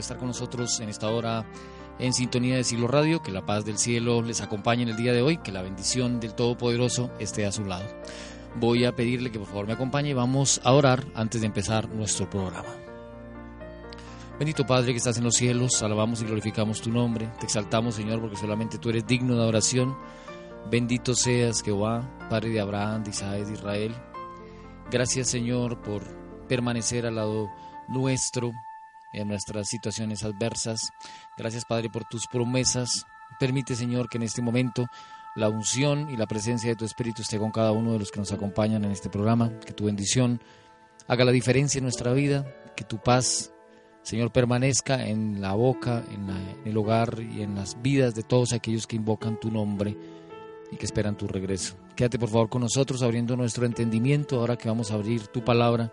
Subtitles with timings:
[0.00, 1.44] estar con nosotros en esta hora
[1.98, 3.22] en sintonía de Siglo Radio.
[3.22, 5.36] Que la paz del cielo les acompañe en el día de hoy.
[5.36, 7.84] Que la bendición del Todopoderoso esté a su lado.
[8.56, 11.88] Voy a pedirle que por favor me acompañe y vamos a orar antes de empezar
[11.88, 12.74] nuestro programa.
[14.38, 17.30] Bendito Padre que estás en los cielos, alabamos y glorificamos tu nombre.
[17.38, 19.96] Te exaltamos, Señor, porque solamente tú eres digno de oración.
[20.70, 23.94] Bendito seas, Jehová, Padre de Abraham, de Isaac, de Israel.
[24.90, 26.02] Gracias, Señor, por
[26.48, 27.48] permanecer al lado
[27.88, 28.52] nuestro
[29.12, 30.90] en nuestras situaciones adversas.
[31.36, 33.06] Gracias Padre por tus promesas.
[33.38, 34.86] Permite Señor que en este momento
[35.36, 38.20] la unción y la presencia de tu Espíritu esté con cada uno de los que
[38.20, 40.40] nos acompañan en este programa, que tu bendición
[41.06, 43.52] haga la diferencia en nuestra vida, que tu paz,
[44.02, 46.28] Señor, permanezca en la boca, en,
[46.64, 49.96] el hogar y en las vidas de todos aquellos que invocan tu nombre
[50.70, 51.76] y que esperan tu regreso.
[51.96, 55.92] Quédate por favor con nosotros abriendo nuestro entendimiento ahora que vamos a abrir tu palabra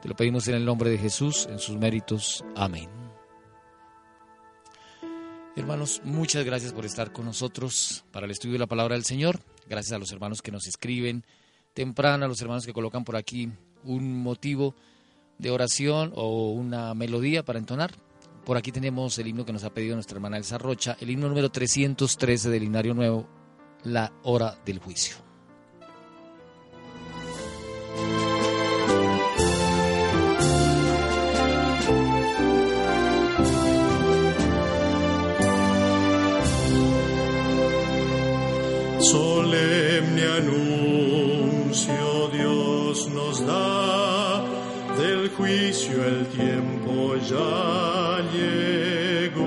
[0.00, 2.44] te lo pedimos en el nombre de Jesús, en sus méritos.
[2.54, 3.07] Amén.
[5.58, 9.40] Hermanos, muchas gracias por estar con nosotros para el estudio de la palabra del Señor.
[9.68, 11.24] Gracias a los hermanos que nos escriben
[11.74, 13.50] temprano, a los hermanos que colocan por aquí
[13.82, 14.76] un motivo
[15.36, 17.90] de oración o una melodía para entonar.
[18.44, 21.28] Por aquí tenemos el himno que nos ha pedido nuestra hermana Elsa Rocha, el himno
[21.28, 23.28] número 313 del Himnario Nuevo,
[23.82, 25.16] La Hora del Juicio.
[47.30, 49.44] Ya llegó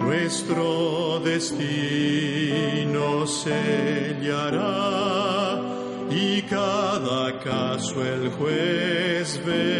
[0.00, 4.70] nuestro destino sellará
[6.10, 9.79] y cada caso el juez verá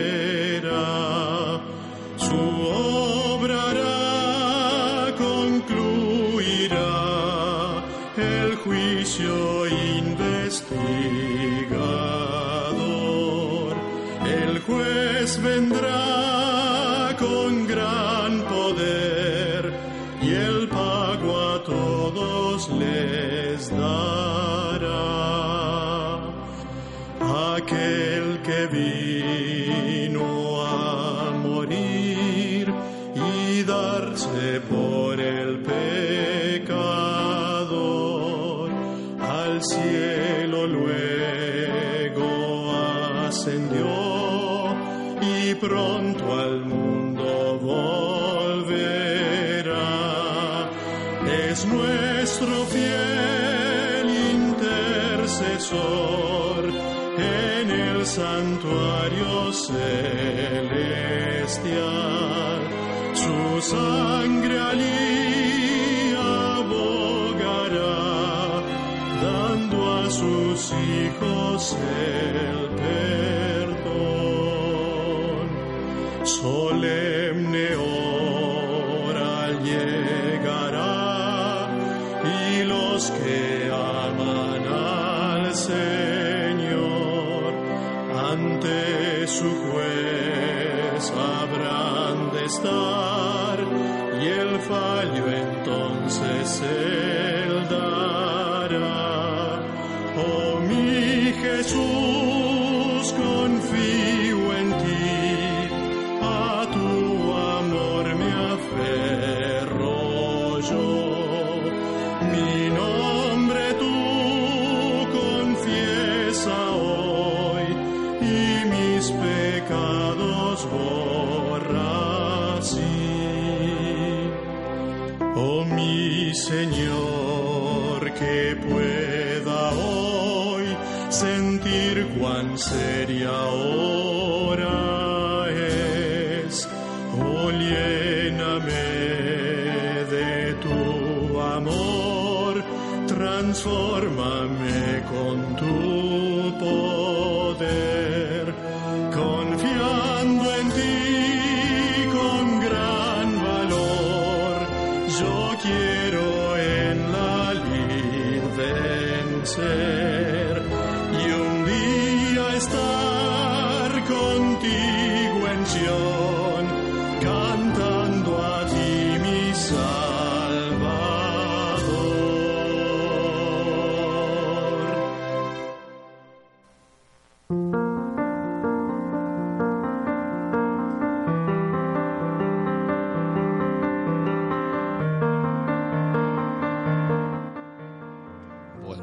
[79.52, 80.29] hora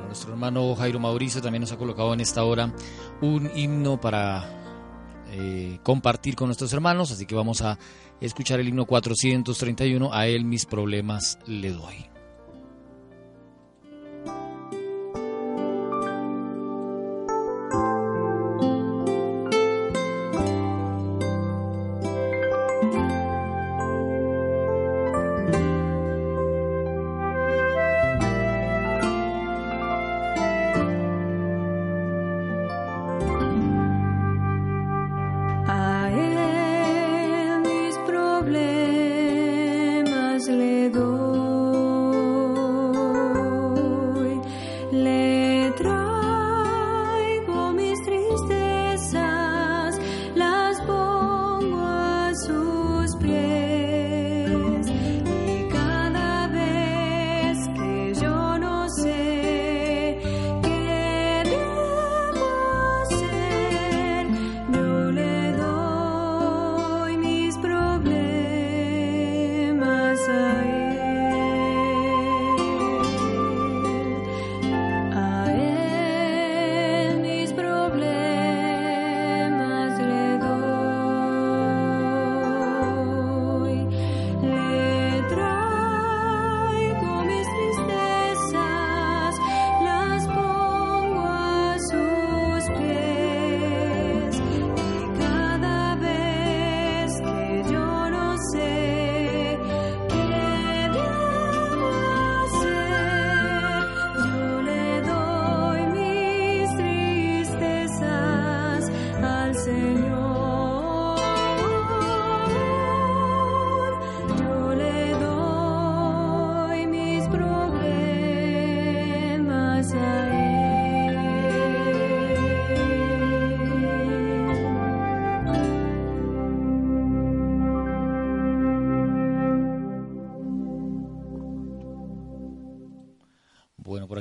[0.07, 2.73] nuestro hermano Jairo Mauricio también nos ha colocado en esta hora
[3.21, 4.45] un himno para
[5.31, 7.77] eh, compartir con nuestros hermanos, así que vamos a
[8.21, 12.16] escuchar el himno 431, a él mis problemas le doy.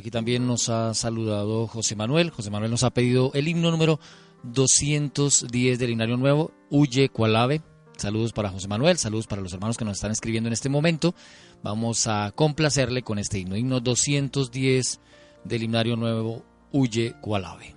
[0.07, 2.31] Aquí también nos ha saludado José Manuel.
[2.31, 3.99] José Manuel nos ha pedido el himno número
[4.45, 7.61] 210 del Himnario Nuevo, Huye Cualave.
[7.97, 11.17] Saludos para José Manuel, saludos para los hermanos que nos están escribiendo en este momento.
[11.65, 15.01] Vamos a complacerle con este himno, himno 210
[15.43, 17.76] del Himnario Nuevo, Huye Cualave.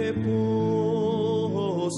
[0.00, 1.90] Reposo,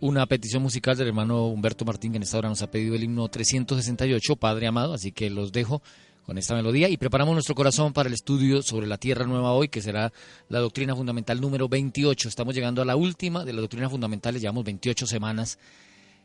[0.00, 3.04] una petición musical del hermano Humberto Martín, que en esta hora nos ha pedido el
[3.04, 5.82] himno 368, Padre Amado, así que los dejo
[6.24, 9.68] con esta melodía y preparamos nuestro corazón para el estudio sobre la Tierra Nueva hoy,
[9.68, 10.12] que será
[10.48, 12.28] la doctrina fundamental número 28.
[12.28, 15.58] Estamos llegando a la última de las doctrinas fundamentales, llevamos 28 semanas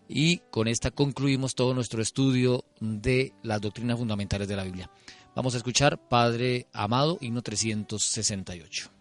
[0.07, 4.89] y con esta concluimos todo nuestro estudio de las doctrinas fundamentales de la Biblia.
[5.35, 9.00] Vamos a escuchar Padre Amado, himno 368.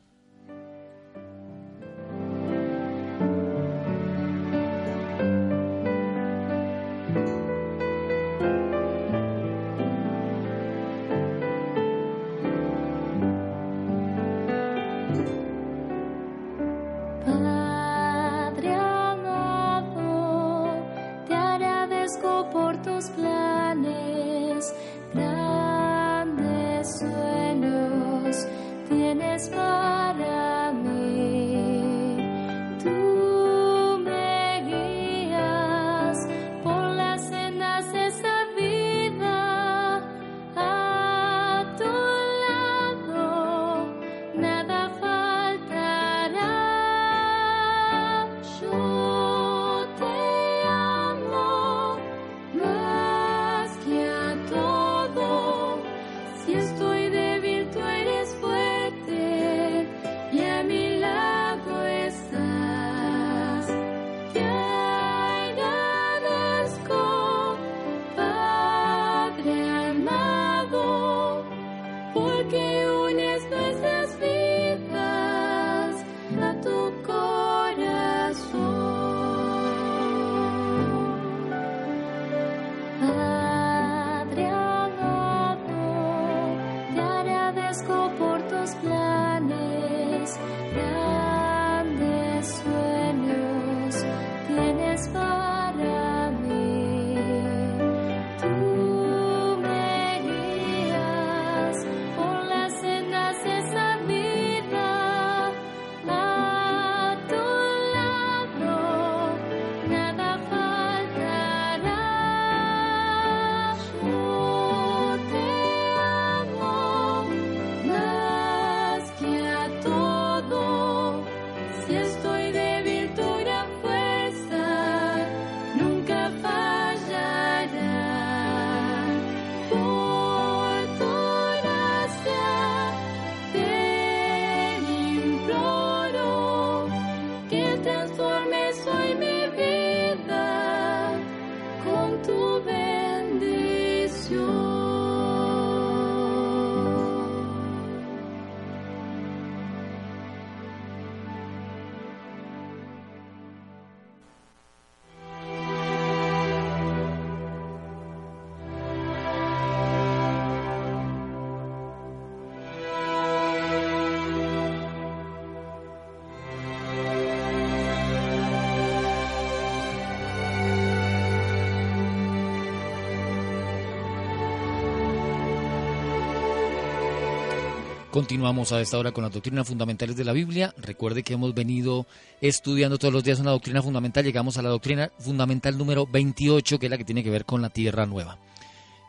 [178.21, 180.75] Continuamos a esta hora con las doctrinas fundamentales de la Biblia.
[180.77, 182.07] Recuerde que hemos venido
[182.43, 184.23] estudiando todos los días una doctrina fundamental.
[184.23, 187.63] Llegamos a la doctrina fundamental número 28, que es la que tiene que ver con
[187.63, 188.39] la Tierra Nueva.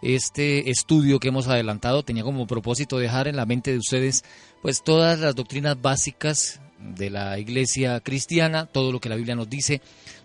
[0.02, 4.24] Este estudio que hemos adelantado tenía como propósito dejar en la mente de ustedes
[4.62, 9.50] pues todas las doctrinas básicas de la iglesia cristiana, todo lo que la Biblia nos
[9.50, 9.82] dice.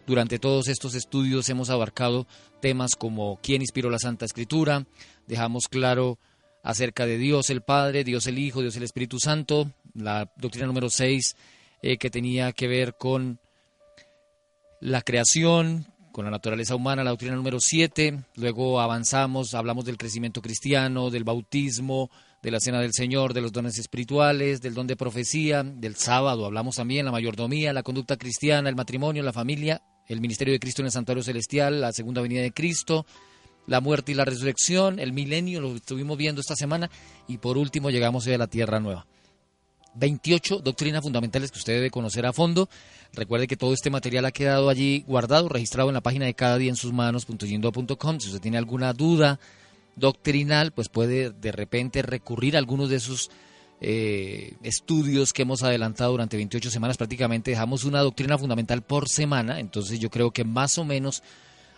[0.07, 2.28] Durante todos estos estudios hemos abarcado
[2.61, 4.87] temas como quién inspiró la Santa Escritura,
[5.26, 6.21] dejamos claro
[6.67, 10.91] acerca de Dios el Padre, Dios el Hijo, Dios el Espíritu Santo, la doctrina número
[10.91, 11.37] 6
[11.81, 13.39] eh, que tenía que ver con
[14.81, 20.43] la creación, con la naturaleza humana, la doctrina número 7, luego avanzamos, hablamos del crecimiento
[20.43, 22.11] cristiano, del bautismo,
[22.43, 26.47] de la cena del Señor, de los dones espirituales, del don de profecía, del sábado,
[26.47, 30.83] hablamos también la mayordomía, la conducta cristiana, el matrimonio, la familia, el ministerio de Cristo
[30.83, 33.07] en el santuario celestial, la segunda venida de Cristo,
[33.67, 36.91] la muerte y la resurrección, el milenio, lo estuvimos viendo esta semana,
[37.29, 39.07] y por último llegamos hoy a la tierra nueva.
[39.97, 42.69] 28 doctrinas fundamentales que usted debe conocer a fondo.
[43.15, 46.59] Recuerde que todo este material ha quedado allí guardado, registrado en la página de cada
[46.59, 48.21] día en sus manos.yendo.com.
[48.21, 49.41] Si usted tiene alguna duda
[49.97, 53.31] doctrinal, pues puede de repente recurrir a algunos de esos
[53.81, 59.61] eh, estudios que hemos adelantado durante 28 semanas, prácticamente dejamos una doctrina fundamental por semana,
[59.61, 61.23] entonces yo creo que más o menos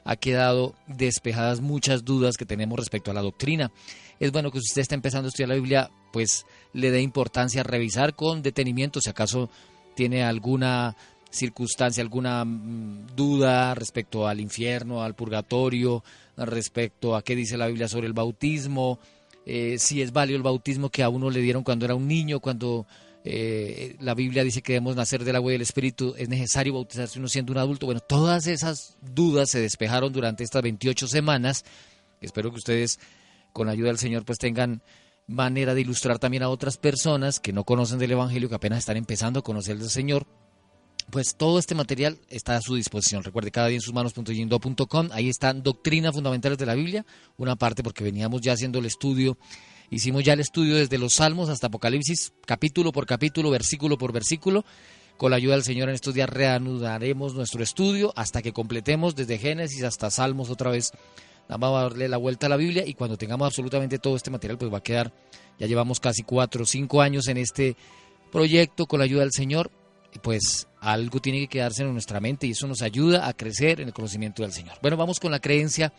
[0.08, 3.70] ha quedado despejadas muchas dudas que tenemos respecto a la doctrina.
[4.18, 7.60] Es bueno que si usted está empezando a estudiar la Biblia, pues le dé importancia
[7.60, 9.50] a revisar con detenimiento si acaso
[9.94, 10.96] tiene alguna
[11.28, 16.02] circunstancia, alguna mm, duda respecto al infierno, al purgatorio,
[16.38, 18.98] respecto a qué dice la Biblia sobre el bautismo,
[19.44, 22.40] eh, si es válido el bautismo que a uno le dieron cuando era un niño,
[22.40, 22.86] cuando
[23.30, 27.18] eh, la Biblia dice que debemos nacer del agua y del Espíritu, es necesario bautizarse
[27.18, 27.84] uno siendo un adulto.
[27.84, 31.66] Bueno, todas esas dudas se despejaron durante estas 28 semanas.
[32.22, 32.98] Espero que ustedes,
[33.52, 34.82] con la ayuda del Señor, pues tengan
[35.26, 38.96] manera de ilustrar también a otras personas que no conocen del Evangelio, que apenas están
[38.96, 40.26] empezando a conocer del Señor,
[41.10, 43.22] pues todo este material está a su disposición.
[43.22, 45.08] Recuerde cada día en sus manos.yindo.com.
[45.12, 47.04] Ahí están doctrinas fundamentales de la Biblia.
[47.36, 49.36] Una parte porque veníamos ya haciendo el estudio.
[49.90, 54.64] Hicimos ya el estudio desde los Salmos hasta Apocalipsis, capítulo por capítulo, versículo por versículo.
[55.16, 59.38] Con la ayuda del Señor en estos días reanudaremos nuestro estudio hasta que completemos desde
[59.38, 60.92] Génesis hasta Salmos otra vez.
[61.48, 64.58] Vamos a darle la vuelta a la Biblia y cuando tengamos absolutamente todo este material,
[64.58, 65.12] pues va a quedar,
[65.58, 67.74] ya llevamos casi cuatro o cinco años en este
[68.30, 69.70] proyecto con la ayuda del Señor
[70.22, 73.88] pues algo tiene que quedarse en nuestra mente y eso nos ayuda a crecer en
[73.88, 74.76] el conocimiento del Señor.
[74.80, 75.92] Bueno, vamos con la creencia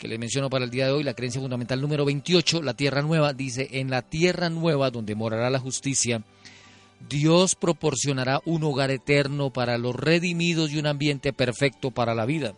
[0.00, 3.02] que le menciono para el día de hoy, la creencia fundamental número 28, la tierra
[3.02, 6.24] nueva, dice, en la tierra nueva donde morará la justicia,
[7.06, 12.54] Dios proporcionará un hogar eterno para los redimidos y un ambiente perfecto para la vida.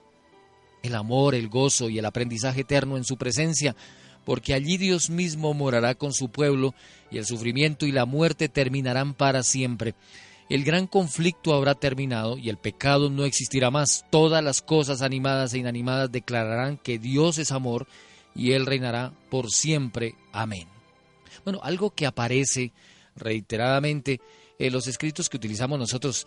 [0.85, 3.75] El amor, el gozo y el aprendizaje eterno en su presencia,
[4.25, 6.75] porque allí Dios mismo morará con su pueblo
[7.11, 9.97] y el sufrimiento y la muerte terminarán para siempre
[10.55, 14.05] el gran conflicto habrá terminado y el pecado no existirá más.
[14.11, 17.87] Todas las cosas animadas e inanimadas declararán que Dios es amor
[18.35, 20.15] y Él reinará por siempre.
[20.31, 20.69] Amén.
[21.45, 22.73] Bueno, algo que aparece
[23.17, 24.21] reiteradamente
[24.59, 26.27] en los escritos que utilizamos nosotros,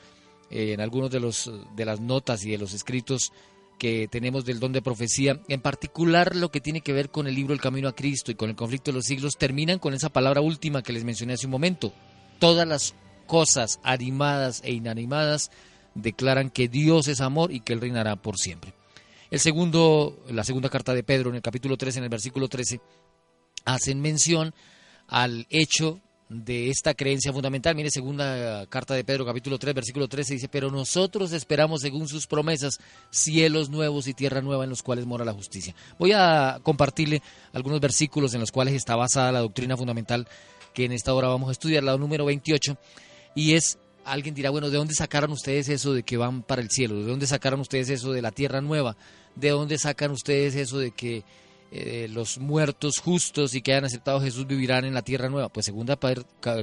[0.50, 3.32] eh, en algunos de, los, de las notas y de los escritos
[3.78, 7.36] que tenemos del don de profecía, en particular lo que tiene que ver con el
[7.36, 10.10] libro El Camino a Cristo y con el conflicto de los siglos, terminan con esa
[10.10, 11.94] palabra última que les mencioné hace un momento.
[12.40, 12.96] Todas las
[13.26, 15.52] cosas animadas e inanimadas
[15.94, 18.74] declaran que Dios es amor y que Él reinará por siempre.
[19.32, 22.80] El segundo, la segunda carta de Pedro, en el capítulo 13, en el versículo 13,
[23.66, 24.54] hacen mención
[25.08, 27.76] al hecho de esta creencia fundamental.
[27.76, 32.28] Mire, segunda carta de Pedro, capítulo 3, versículo 13, dice, pero nosotros esperamos, según sus
[32.28, 35.76] promesas, cielos nuevos y tierra nueva en los cuales mora la justicia.
[36.00, 37.22] Voy a compartirle
[37.54, 40.28] algunos versículos en los cuales está basada la doctrina fundamental
[40.74, 42.78] que en esta hora vamos a estudiar, la número 28,
[43.36, 46.70] y es, alguien dirá, bueno, ¿de dónde sacaron ustedes eso de que van para el
[46.70, 46.96] cielo?
[46.96, 48.96] ¿De dónde sacaron ustedes eso de la tierra nueva?
[49.36, 51.26] ¿De dónde sacan ustedes eso de que
[51.72, 55.50] eh, los muertos justos y que hayan aceptado a Jesús vivirán en la tierra nueva?
[55.50, 56.00] Pues segunda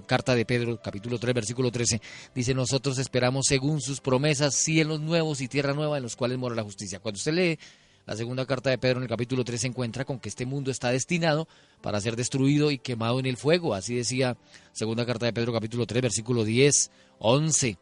[0.07, 2.01] carta de Pedro, capítulo 3, versículo 13,
[2.35, 6.55] dice, nosotros esperamos según sus promesas cielos nuevos y tierra nueva en los cuales mora
[6.55, 7.01] la justicia.
[7.01, 7.59] Cuando usted lee
[8.07, 10.71] la segunda carta de Pedro en el capítulo 3 se encuentra con que este mundo
[10.71, 11.47] está destinado
[11.81, 13.75] para ser destruido y quemado en el fuego.
[13.75, 14.37] Así decía
[14.73, 17.79] segunda carta de Pedro capítulo 3 versículo 10, 11,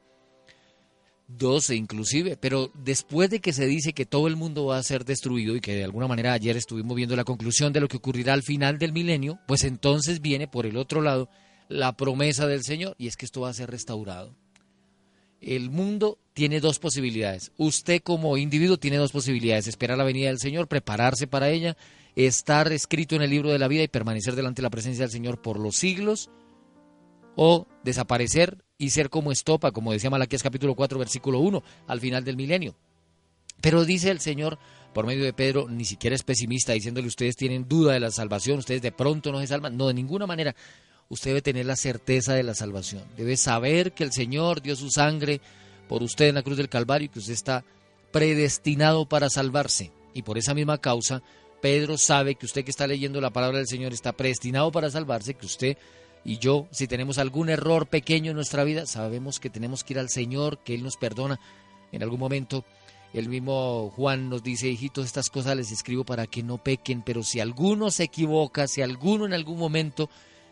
[1.28, 2.36] 12 inclusive.
[2.36, 5.60] Pero después de que se dice que todo el mundo va a ser destruido y
[5.60, 8.78] que de alguna manera ayer estuvimos viendo la conclusión de lo que ocurrirá al final
[8.78, 11.30] del milenio, pues entonces viene por el otro lado
[11.68, 14.34] la promesa del Señor y es que esto va a ser restaurado
[15.40, 17.52] el mundo tiene dos posibilidades.
[17.56, 19.66] Usted como individuo tiene dos posibilidades.
[19.66, 21.76] Esperar la venida del Señor, prepararse para ella,
[22.14, 25.12] estar escrito en el libro de la vida y permanecer delante de la presencia del
[25.12, 26.30] Señor por los siglos,
[27.36, 32.24] o desaparecer y ser como estopa, como decía Malaquías capítulo 4, versículo 1, al final
[32.24, 32.74] del milenio.
[33.60, 34.58] Pero dice el Señor,
[34.92, 38.58] por medio de Pedro, ni siquiera es pesimista, diciéndole ustedes tienen duda de la salvación,
[38.58, 39.76] ustedes de pronto no se salvan.
[39.76, 40.54] No, de ninguna manera
[41.10, 43.04] usted debe tener la certeza de la salvación.
[43.16, 45.40] Debe saber que el Señor dio su sangre
[45.88, 47.64] por usted en la cruz del Calvario y que usted está
[48.12, 49.90] predestinado para salvarse.
[50.14, 51.22] Y por esa misma causa,
[51.60, 55.34] Pedro sabe que usted que está leyendo la palabra del Señor está predestinado para salvarse,
[55.34, 55.76] que usted
[56.24, 59.98] y yo, si tenemos algún error pequeño en nuestra vida, sabemos que tenemos que ir
[59.98, 61.40] al Señor, que Él nos perdona.
[61.92, 62.64] En algún momento,
[63.14, 67.22] el mismo Juan nos dice, hijitos, estas cosas les escribo para que no pequen, pero
[67.22, 70.10] si alguno se equivoca, si alguno en algún momento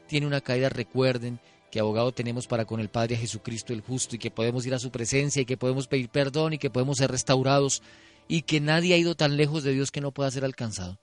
[0.08, 1.38] tiene una caída, recuerden
[1.70, 4.78] que abogado tenemos para con el Padre Jesucristo el justo y que podemos ir a
[4.78, 7.82] su presencia y que podemos pedir perdón y que podemos ser restaurados
[8.26, 10.98] y que nadie ha ido tan lejos de Dios que no pueda ser alcanzado.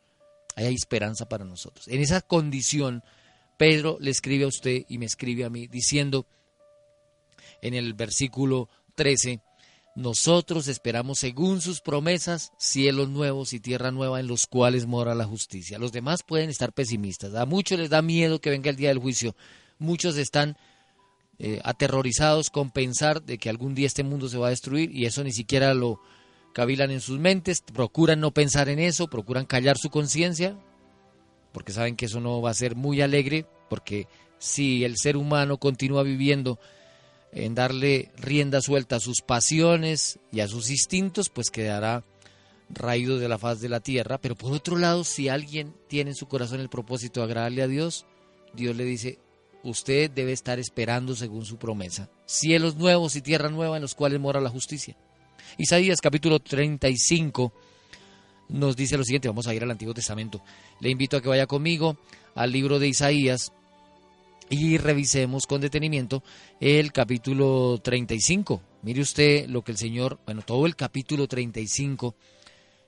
[0.56, 1.88] Hay esperanza para nosotros.
[1.88, 3.04] En esa condición,
[3.58, 6.26] Pedro le escribe a usted y me escribe a mí diciendo
[7.62, 9.42] en el versículo 13,
[9.96, 15.24] nosotros esperamos, según sus promesas, cielos nuevos y tierra nueva en los cuales mora la
[15.24, 15.80] justicia.
[15.80, 17.34] Los demás pueden estar pesimistas.
[17.34, 19.36] A muchos les da miedo que venga el día del juicio.
[19.80, 20.58] Muchos están
[21.40, 25.06] eh, aterrorizados con pensar de que algún día este mundo se va a destruir y
[25.06, 26.02] eso ni siquiera lo
[26.54, 30.58] cavilan en sus mentes, procuran no pensar en eso, procuran callar su conciencia,
[31.52, 34.08] porque saben que eso no va a ser muy alegre, porque
[34.40, 36.60] si el ser humano continúa viviendo
[37.36, 42.04] en darle rienda suelta a sus pasiones y a sus instintos, pues quedará
[42.70, 44.18] raído de la faz de la tierra.
[44.20, 47.68] Pero por otro lado, si alguien tiene en su corazón el propósito de agradarle a
[47.68, 48.06] Dios,
[48.54, 49.20] Dios le dice,
[49.64, 52.10] usted debe estar esperando según su promesa.
[52.26, 54.96] Cielos nuevos y tierra nueva en los cuales mora la justicia.
[55.58, 57.54] Isaías capítulo 35
[58.48, 60.42] nos dice lo siguiente, vamos a ir al Antiguo Testamento.
[60.80, 61.98] Le invito a que vaya conmigo
[62.36, 63.52] al libro de Isaías
[64.50, 66.24] y revisemos con detenimiento
[66.60, 68.62] el capítulo 35.
[68.84, 72.16] Mire usted lo que el Señor, bueno, todo el capítulo 35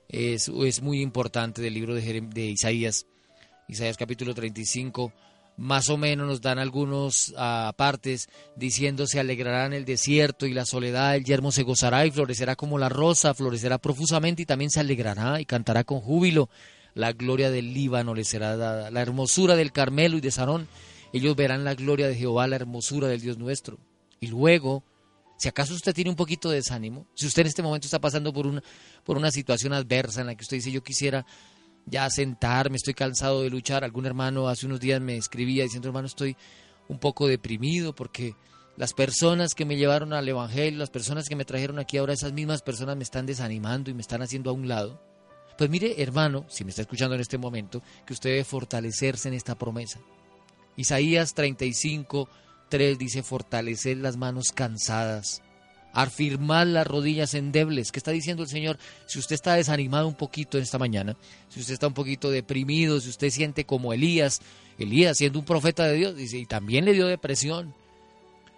[0.08, 3.06] es, es muy importante del libro de, de Isaías.
[3.68, 5.12] Isaías capítulo 35
[5.58, 10.64] más o menos nos dan algunos apartes diciendo se alegrará en el desierto y la
[10.64, 14.80] soledad, el yermo se gozará y florecerá como la rosa, florecerá profusamente y también se
[14.80, 16.48] alegrará y cantará con júbilo.
[16.94, 20.68] La gloria del Líbano le será dada, la hermosura del Carmelo y de Sarón.
[21.12, 23.78] Ellos verán la gloria de Jehová, la hermosura del Dios nuestro.
[24.20, 24.82] Y luego,
[25.38, 28.32] si acaso usted tiene un poquito de desánimo, si usted en este momento está pasando
[28.32, 28.62] por una,
[29.04, 31.24] por una situación adversa en la que usted dice yo quisiera
[31.86, 33.84] ya sentarme, estoy cansado de luchar.
[33.84, 36.36] Algún hermano hace unos días me escribía diciendo, hermano, estoy
[36.88, 38.34] un poco deprimido porque
[38.76, 42.32] las personas que me llevaron al Evangelio, las personas que me trajeron aquí ahora, esas
[42.32, 45.02] mismas personas me están desanimando y me están haciendo a un lado.
[45.56, 49.34] Pues mire, hermano, si me está escuchando en este momento, que usted debe fortalecerse en
[49.34, 49.98] esta promesa.
[50.78, 52.26] Isaías 35,
[52.70, 55.42] 3 dice, fortalecer las manos cansadas
[55.92, 57.90] afirmar las rodillas endebles.
[57.90, 58.78] ¿Qué está diciendo el Señor?
[59.06, 61.16] Si usted está desanimado un poquito en esta mañana,
[61.48, 64.40] si usted está un poquito deprimido, si usted siente como Elías,
[64.78, 67.74] Elías siendo un profeta de Dios, dice, y también le dio depresión.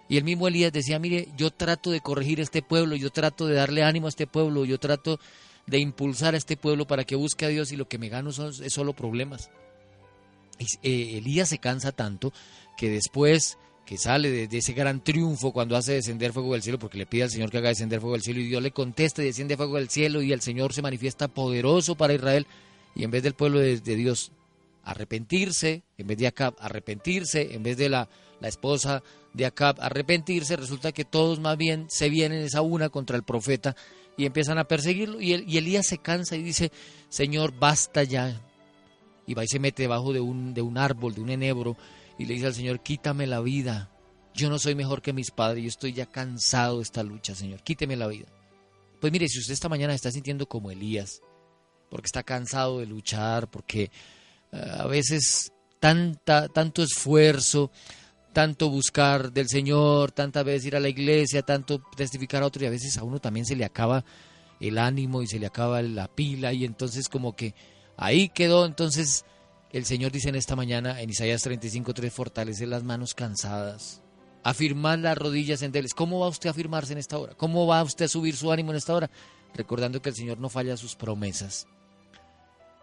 [0.07, 3.47] Y el mismo Elías decía, mire, yo trato de corregir a este pueblo, yo trato
[3.47, 5.19] de darle ánimo a este pueblo, yo trato
[5.67, 8.31] de impulsar a este pueblo para que busque a Dios y lo que me gano
[8.31, 9.49] son, es solo problemas.
[10.83, 12.33] Eh, Elías se cansa tanto
[12.77, 16.97] que después que sale de, ese gran triunfo cuando hace descender fuego del cielo, porque
[16.97, 19.25] le pide al Señor que haga descender fuego del cielo y Dios le contesta y
[19.25, 22.47] desciende fuego del cielo y el Señor se manifiesta poderoso para Israel
[22.95, 24.31] y en vez del pueblo de, Dios
[24.83, 28.07] arrepentirse, en vez de Acab arrepentirse, en vez de la,
[28.39, 33.17] la esposa de Acab arrepentirse, resulta que todos más bien se vienen esa una contra
[33.17, 33.75] el profeta
[34.17, 36.71] y empiezan a perseguirlo y, y Elías se cansa y dice,
[37.09, 38.41] Señor, basta ya.
[39.31, 41.77] Y va y se mete debajo de un, de un árbol, de un enebro,
[42.17, 43.89] y le dice al Señor, quítame la vida.
[44.33, 47.63] Yo no soy mejor que mis padres, yo estoy ya cansado de esta lucha, Señor,
[47.63, 48.27] quíteme la vida.
[48.99, 51.21] Pues mire, si usted esta mañana está sintiendo como Elías,
[51.89, 53.89] porque está cansado de luchar, porque
[54.51, 57.71] eh, a veces tanta, tanto esfuerzo,
[58.33, 62.67] tanto buscar del Señor, tanta vez ir a la iglesia, tanto testificar a otro y
[62.67, 64.03] a veces a uno también se le acaba
[64.59, 67.55] el ánimo y se le acaba la pila y entonces como que
[68.01, 69.25] ahí quedó, entonces
[69.71, 74.01] el Señor dice en esta mañana en Isaías 35:3, fortalecer las manos cansadas,
[74.43, 75.93] afirmar las rodillas endebles.
[75.93, 77.35] ¿Cómo va usted a afirmarse en esta hora?
[77.35, 79.09] ¿Cómo va usted a subir su ánimo en esta hora?
[79.53, 81.67] Recordando que el Señor no falla sus promesas.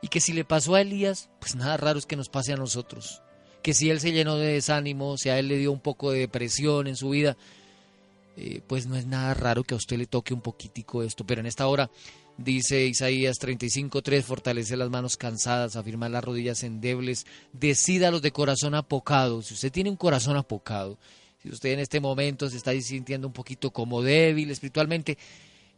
[0.00, 2.56] Y que si le pasó a Elías, pues nada raro es que nos pase a
[2.56, 3.20] nosotros.
[3.62, 6.20] Que si él se llenó de desánimo, si a él le dio un poco de
[6.20, 7.36] depresión en su vida,
[8.36, 11.26] eh, pues no es nada raro que a usted le toque un poquitico esto.
[11.26, 11.90] Pero en esta hora
[12.38, 19.42] Dice Isaías 35:3, fortalece las manos cansadas, afirma las rodillas endebles, decídalos de corazón apocado.
[19.42, 20.98] Si usted tiene un corazón apocado,
[21.42, 25.18] si usted en este momento se está sintiendo un poquito como débil espiritualmente,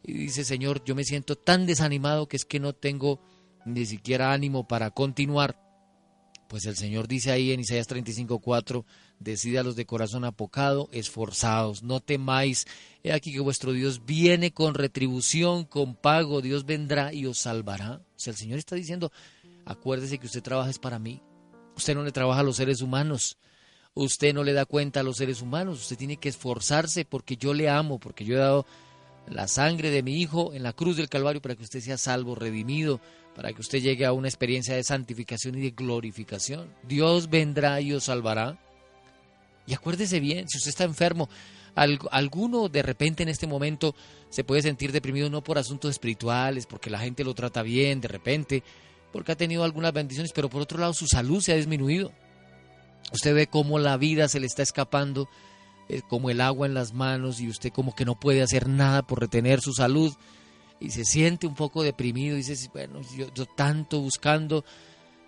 [0.04, 3.20] y dice, Señor, yo me siento tan desanimado que es que no tengo
[3.64, 5.58] ni siquiera ánimo para continuar,
[6.50, 8.84] pues el Señor dice ahí en Isaías 35:4,
[9.62, 12.66] los de corazón apocado, esforzados, no temáis,
[13.04, 18.02] he aquí que vuestro Dios viene con retribución, con pago, Dios vendrá y os salvará.
[18.16, 19.12] O sea, el Señor está diciendo,
[19.64, 21.22] acuérdese que usted trabaja es para mí,
[21.76, 23.38] usted no le trabaja a los seres humanos,
[23.94, 27.54] usted no le da cuenta a los seres humanos, usted tiene que esforzarse porque yo
[27.54, 28.66] le amo, porque yo he dado
[29.28, 32.34] la sangre de mi Hijo en la cruz del Calvario para que usted sea salvo,
[32.34, 33.00] redimido,
[33.40, 36.68] para que usted llegue a una experiencia de santificación y de glorificación.
[36.82, 38.58] Dios vendrá y os salvará.
[39.66, 41.26] Y acuérdese bien, si usted está enfermo,
[41.74, 43.94] alguno de repente en este momento
[44.28, 48.08] se puede sentir deprimido no por asuntos espirituales, porque la gente lo trata bien de
[48.08, 48.62] repente,
[49.10, 52.12] porque ha tenido algunas bendiciones, pero por otro lado su salud se ha disminuido.
[53.10, 55.30] Usted ve cómo la vida se le está escapando
[55.88, 59.00] eh, como el agua en las manos y usted como que no puede hacer nada
[59.00, 60.12] por retener su salud
[60.80, 64.64] y se siente un poco deprimido y dice, bueno, yo, tanto buscando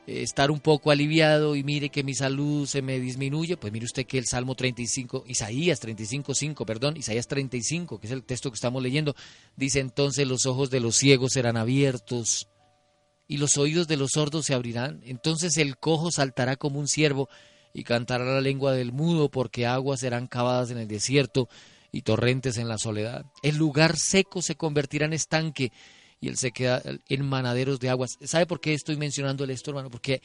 [0.06, 3.84] eh, estar un poco aliviado y mire que mi salud se me disminuye, pues mire
[3.84, 8.50] usted que el Salmo 35, Isaías 35, 5, perdón, Isaías 35, que es el texto
[8.50, 9.14] que estamos leyendo,
[9.54, 12.48] dice entonces los ojos de los ciegos serán abiertos
[13.28, 17.28] y los oídos de los sordos se abrirán, entonces el cojo saltará como un ciervo
[17.74, 21.48] y cantará la lengua del mudo porque aguas serán cavadas en el desierto
[21.92, 23.26] y torrentes en la soledad.
[23.42, 25.70] El lugar seco se convertirá en estanque
[26.20, 28.18] y él se queda en manaderos de aguas.
[28.24, 29.90] ¿Sabe por qué estoy mencionándole esto, hermano?
[29.90, 30.22] Porque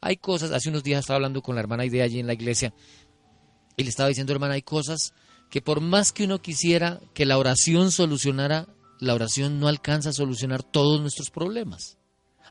[0.00, 2.74] hay cosas, hace unos días estaba hablando con la hermana Idea allí en la iglesia
[3.76, 5.12] y le estaba diciendo, hermana, hay cosas
[5.50, 8.68] que por más que uno quisiera que la oración solucionara,
[9.00, 11.98] la oración no alcanza a solucionar todos nuestros problemas.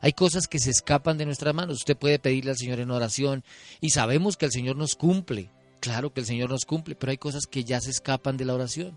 [0.00, 1.78] Hay cosas que se escapan de nuestras manos.
[1.78, 3.44] Usted puede pedirle al Señor en oración
[3.80, 5.50] y sabemos que el Señor nos cumple.
[5.84, 8.54] Claro que el Señor nos cumple, pero hay cosas que ya se escapan de la
[8.54, 8.96] oración.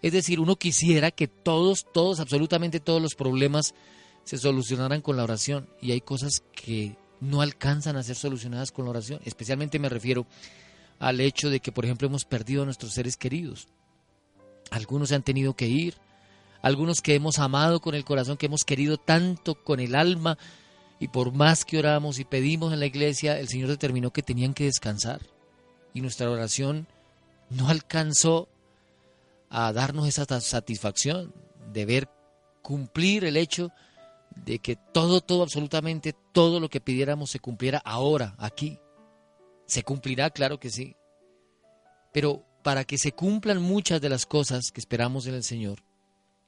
[0.00, 3.74] Es decir, uno quisiera que todos, todos, absolutamente todos los problemas
[4.24, 8.86] se solucionaran con la oración y hay cosas que no alcanzan a ser solucionadas con
[8.86, 9.20] la oración.
[9.26, 10.26] Especialmente me refiero
[11.00, 13.68] al hecho de que, por ejemplo, hemos perdido a nuestros seres queridos.
[14.70, 15.96] Algunos se han tenido que ir,
[16.62, 20.38] algunos que hemos amado con el corazón, que hemos querido tanto con el alma,
[20.98, 24.54] y por más que oramos y pedimos en la iglesia, el Señor determinó que tenían
[24.54, 25.33] que descansar.
[25.94, 26.86] Y nuestra oración
[27.48, 28.48] no alcanzó
[29.48, 31.32] a darnos esa satisfacción
[31.72, 32.08] de ver
[32.62, 33.70] cumplir el hecho
[34.44, 38.78] de que todo, todo, absolutamente todo lo que pidiéramos se cumpliera ahora, aquí.
[39.66, 40.30] ¿Se cumplirá?
[40.30, 40.96] Claro que sí.
[42.12, 45.84] Pero para que se cumplan muchas de las cosas que esperamos en el Señor,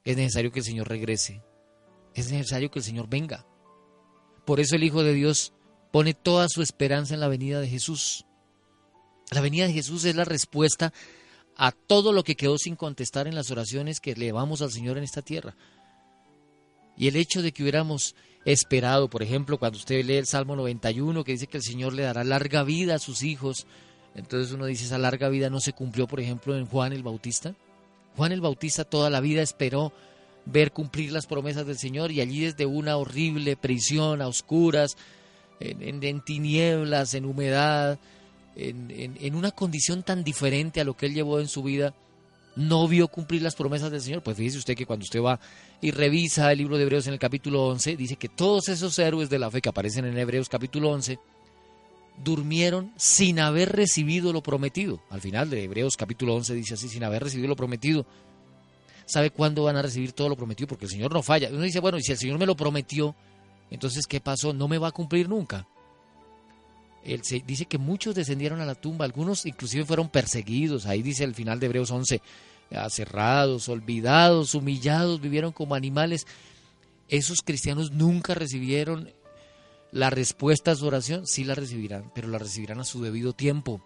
[0.05, 1.43] es necesario que el Señor regrese.
[2.15, 3.47] Es necesario que el Señor venga.
[4.45, 5.53] Por eso el Hijo de Dios
[5.93, 8.26] pone toda su esperanza en la venida de Jesús.
[9.31, 10.93] La venida de Jesús es la respuesta
[11.57, 15.05] a todo lo que quedó sin contestar en las oraciones que elevamos al Señor en
[15.05, 15.57] esta tierra.
[16.97, 21.25] Y el hecho de que hubiéramos esperado, por ejemplo, cuando usted lee el Salmo 91,
[21.25, 23.67] que dice que el Señor le dará larga vida a sus hijos,
[24.15, 27.55] entonces uno dice, esa larga vida no se cumplió, por ejemplo, en Juan el Bautista.
[28.17, 29.93] Juan el Bautista toda la vida esperó
[30.47, 34.97] ver cumplir las promesas del Señor y allí desde una horrible prisión a oscuras,
[35.59, 37.99] en, en tinieblas, en humedad,
[38.57, 41.95] en, una condición tan diferente a lo que él llevó en su vida,
[42.57, 44.23] no vio cumplir las promesas del Señor.
[44.23, 45.38] Pues fíjese usted que cuando usted va
[45.81, 49.29] y revisa el libro de Hebreos en el capítulo 11, dice que todos esos héroes
[49.29, 51.19] de la fe que aparecen en Hebreos capítulo 11,
[52.25, 55.03] durmieron sin haber recibido lo prometido.
[55.11, 58.07] Al final de Hebreos capítulo 11 dice así, sin haber recibido lo prometido.
[59.05, 60.66] ¿Sabe cuándo van a recibir todo lo prometido?
[60.66, 61.51] Porque el Señor no falla.
[61.53, 63.14] Uno dice, bueno, y si el Señor me lo prometió,
[63.71, 64.55] entonces ¿qué pasó?
[64.55, 65.69] No me va a cumplir nunca
[67.23, 71.35] se dice que muchos descendieron a la tumba, algunos inclusive fueron perseguidos, ahí dice el
[71.35, 72.21] final de Hebreos 11,
[72.73, 76.27] aserrados, olvidados, humillados, vivieron como animales.
[77.09, 79.12] Esos cristianos nunca recibieron
[79.92, 83.81] la respuesta a su oración, sí la recibirán, pero la recibirán a su debido tiempo.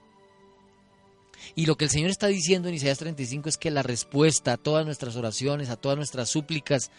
[1.55, 4.57] Y lo que el Señor está diciendo en Isaías 35 es que la respuesta a
[4.57, 6.91] todas nuestras oraciones, a todas nuestras súplicas,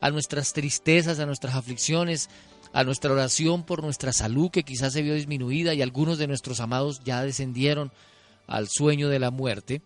[0.00, 2.28] a nuestras tristezas, a nuestras aflicciones,
[2.74, 6.58] a nuestra oración por nuestra salud que quizás se vio disminuida y algunos de nuestros
[6.58, 7.92] amados ya descendieron
[8.48, 9.80] al sueño de la muerte,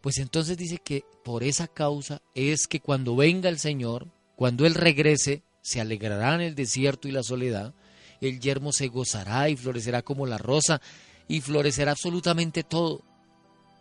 [0.00, 4.74] pues entonces dice que por esa causa es que cuando venga el Señor, cuando Él
[4.74, 7.74] regrese, se alegrará en el desierto y la soledad,
[8.20, 10.80] el yermo se gozará y florecerá como la rosa
[11.28, 13.02] y florecerá absolutamente todo.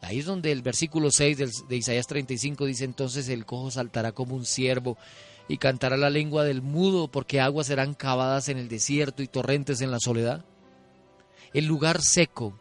[0.01, 4.35] Ahí es donde el versículo 6 de Isaías 35 dice entonces el cojo saltará como
[4.35, 4.99] un ciervo
[5.47, 9.81] y cantará la lengua del mudo, porque aguas serán cavadas en el desierto y torrentes
[9.81, 10.43] en la soledad.
[11.53, 12.59] El lugar seco,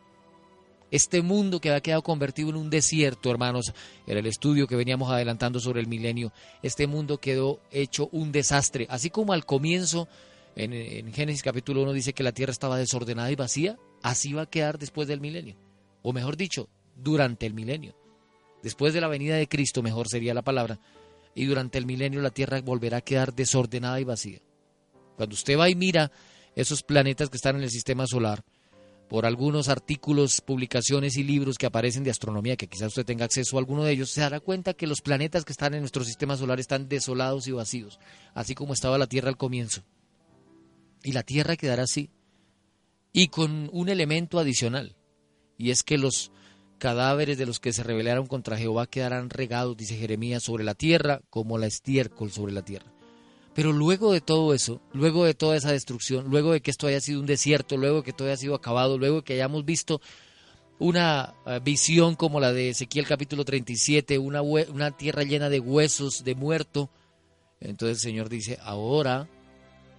[0.90, 3.72] este mundo que ha quedado convertido en un desierto, hermanos,
[4.06, 8.86] era el estudio que veníamos adelantando sobre el milenio, este mundo quedó hecho un desastre,
[8.90, 10.08] así como al comienzo,
[10.54, 14.42] en, en Génesis capítulo 1 dice que la tierra estaba desordenada y vacía, así va
[14.42, 15.56] a quedar después del milenio,
[16.02, 17.96] o mejor dicho, durante el milenio.
[18.62, 20.78] Después de la venida de Cristo, mejor sería la palabra,
[21.34, 24.40] y durante el milenio la Tierra volverá a quedar desordenada y vacía.
[25.16, 26.10] Cuando usted va y mira
[26.54, 28.44] esos planetas que están en el sistema solar,
[29.08, 33.56] por algunos artículos, publicaciones y libros que aparecen de astronomía, que quizás usted tenga acceso
[33.56, 36.36] a alguno de ellos, se dará cuenta que los planetas que están en nuestro sistema
[36.36, 38.00] solar están desolados y vacíos,
[38.32, 39.82] así como estaba la Tierra al comienzo.
[41.02, 42.10] Y la Tierra quedará así,
[43.12, 44.96] y con un elemento adicional,
[45.58, 46.32] y es que los
[46.78, 51.20] cadáveres de los que se rebelaron contra Jehová quedarán regados, dice Jeremías, sobre la tierra
[51.30, 52.92] como la estiércol sobre la tierra.
[53.54, 57.00] Pero luego de todo eso, luego de toda esa destrucción, luego de que esto haya
[57.00, 60.00] sido un desierto, luego de que todo haya sido acabado, luego de que hayamos visto
[60.80, 66.24] una eh, visión como la de Ezequiel capítulo 37, una, una tierra llena de huesos
[66.24, 66.90] de muerto,
[67.60, 69.28] entonces el Señor dice, ahora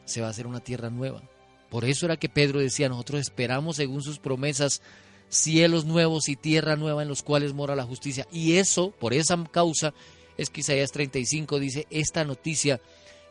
[0.04, 1.24] se va a hacer una tierra nueva
[1.70, 4.82] Por eso era que Pedro decía, nosotros esperamos según sus promesas
[5.30, 8.28] cielos nuevos y tierra nueva en los cuales mora la justicia.
[8.32, 9.94] Y eso, por esa causa,
[10.38, 12.82] es que Isaías 35 dice, esta noticia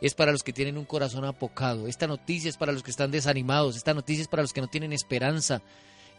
[0.01, 3.11] es para los que tienen un corazón apocado, esta noticia es para los que están
[3.11, 5.63] desanimados, esta noticia es para los que no tienen esperanza,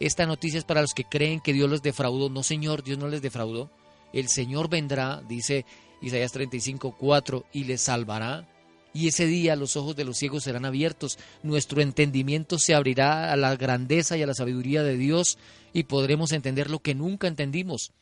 [0.00, 2.28] esta noticia es para los que creen que Dios los defraudó.
[2.28, 3.70] No, Señor, Dios no les defraudó.
[4.12, 5.64] El Señor vendrá, dice
[6.02, 8.46] Isaías 35, 4, y les salvará.
[8.92, 13.36] Y ese día los ojos de los ciegos serán abiertos, nuestro entendimiento se abrirá a
[13.36, 15.36] la grandeza y a la sabiduría de Dios
[15.76, 17.92] y podremos entender lo que nunca entendimos.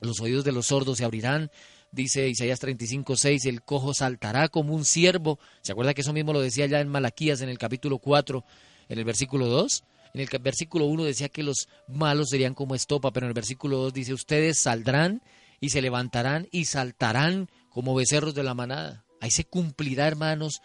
[0.00, 1.52] Los oídos de los sordos se abrirán,
[1.92, 5.38] dice Isaías 35, 6, el cojo saltará como un ciervo.
[5.62, 8.44] ¿Se acuerda que eso mismo lo decía ya en Malaquías en el capítulo 4,
[8.88, 9.84] en el versículo 2?
[10.14, 13.76] En el versículo 1 decía que los malos serían como estopa, pero en el versículo
[13.76, 15.22] 2 dice, ustedes saldrán
[15.60, 19.04] y se levantarán y saltarán como becerros de la manada.
[19.20, 20.60] Ahí se cumplirá, hermanos,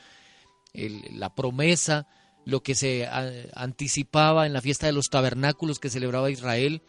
[0.74, 2.08] la promesa,
[2.46, 3.08] lo que se
[3.54, 6.82] anticipaba en la fiesta de los tabernáculos que celebraba Israel,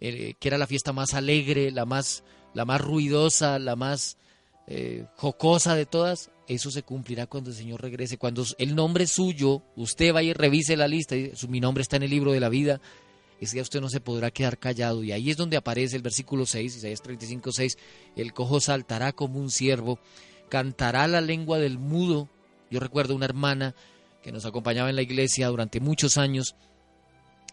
[0.00, 2.24] eh, que era la fiesta más alegre, la más,
[2.54, 4.16] la más ruidosa, la más
[4.66, 8.16] eh, jocosa de todas, eso se cumplirá cuando el Señor regrese.
[8.16, 11.16] Cuando el nombre suyo, usted vaya y revise la lista,
[11.48, 12.80] mi nombre está en el libro de la vida,
[13.40, 15.04] ese día usted no se podrá quedar callado.
[15.04, 17.78] Y ahí es donde aparece el versículo 6, Isaías 35, 6,
[18.16, 19.98] el cojo saltará como un ciervo,
[20.48, 22.28] cantará la lengua del mudo.
[22.70, 23.74] Yo recuerdo una hermana
[24.28, 26.54] que nos acompañaba en la iglesia durante muchos años,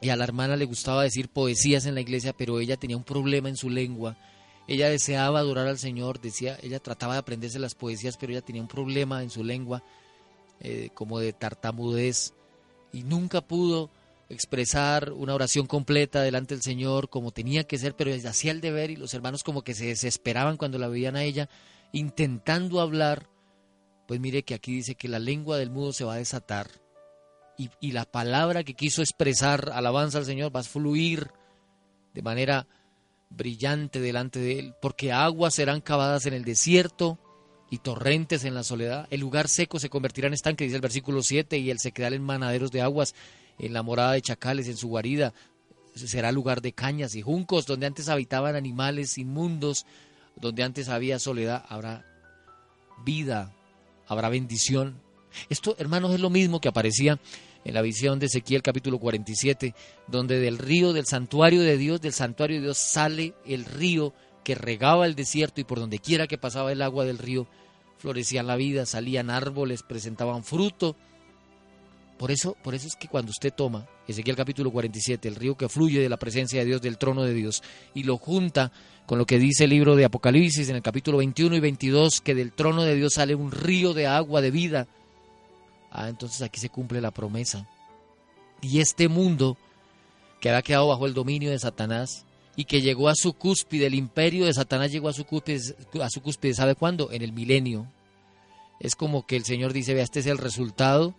[0.01, 3.03] y a la hermana le gustaba decir poesías en la iglesia, pero ella tenía un
[3.03, 4.17] problema en su lengua
[4.67, 8.61] ella deseaba adorar al Señor, decía, ella trataba de aprenderse las poesías, pero ella tenía
[8.61, 9.83] un problema en su lengua,
[10.59, 12.33] eh, como de tartamudez,
[12.91, 13.91] y nunca pudo
[14.29, 18.61] expresar una oración completa delante del Señor como tenía que ser, pero ella hacía el
[18.61, 21.47] deber y los hermanos como que se desesperaban cuando la veían a ella
[21.91, 23.27] intentando hablar.
[24.07, 26.67] Pues mire que aquí dice que la lengua del mudo se va a desatar
[27.57, 31.31] y, la palabra que quiso expresar alabanza al Señor va a fluir
[32.13, 32.67] de manera
[33.29, 37.17] brillante delante de él, porque aguas serán cavadas en el desierto
[37.69, 39.07] y torrentes en la soledad.
[39.09, 42.23] El lugar seco se convertirá en estanque, dice el versículo 7, y el sequedal en
[42.23, 43.15] manaderos de aguas,
[43.57, 45.33] en la morada de chacales, en su guarida.
[45.95, 49.85] Será lugar de cañas y juncos, donde antes habitaban animales inmundos,
[50.35, 52.05] donde antes había soledad, habrá
[53.05, 53.53] vida,
[54.07, 55.01] habrá bendición.
[55.49, 57.19] Esto, hermanos, es lo mismo que aparecía
[57.63, 59.73] en la visión de Ezequiel capítulo 47,
[60.07, 64.13] donde del río del santuario de Dios, del santuario de Dios sale el río
[64.43, 67.47] que regaba el desierto y por donde quiera que pasaba el agua del río
[67.97, 70.95] florecía la vida, salían árboles, presentaban fruto.
[72.17, 75.67] Por eso, por eso es que cuando usted toma Ezequiel capítulo 47, el río que
[75.67, 77.62] fluye de la presencia de Dios, del trono de Dios,
[77.93, 78.71] y lo junta
[79.06, 82.34] con lo que dice el libro de Apocalipsis en el capítulo 21 y 22, que
[82.34, 84.88] del trono de Dios sale un río de agua de vida,
[85.97, 87.65] Ah, entonces aquí se cumple la promesa.
[88.62, 89.56] Y este mundo
[90.41, 92.25] que había quedado bajo el dominio de Satanás
[92.58, 95.62] y que llegó a su cúspide, el imperio de Satanás llegó a su cúspide,
[96.01, 97.13] a su cúspide ¿sabe cuándo?
[97.13, 97.88] En el milenio.
[98.82, 101.15] Es como que el Señor dice, vea, este es el resultado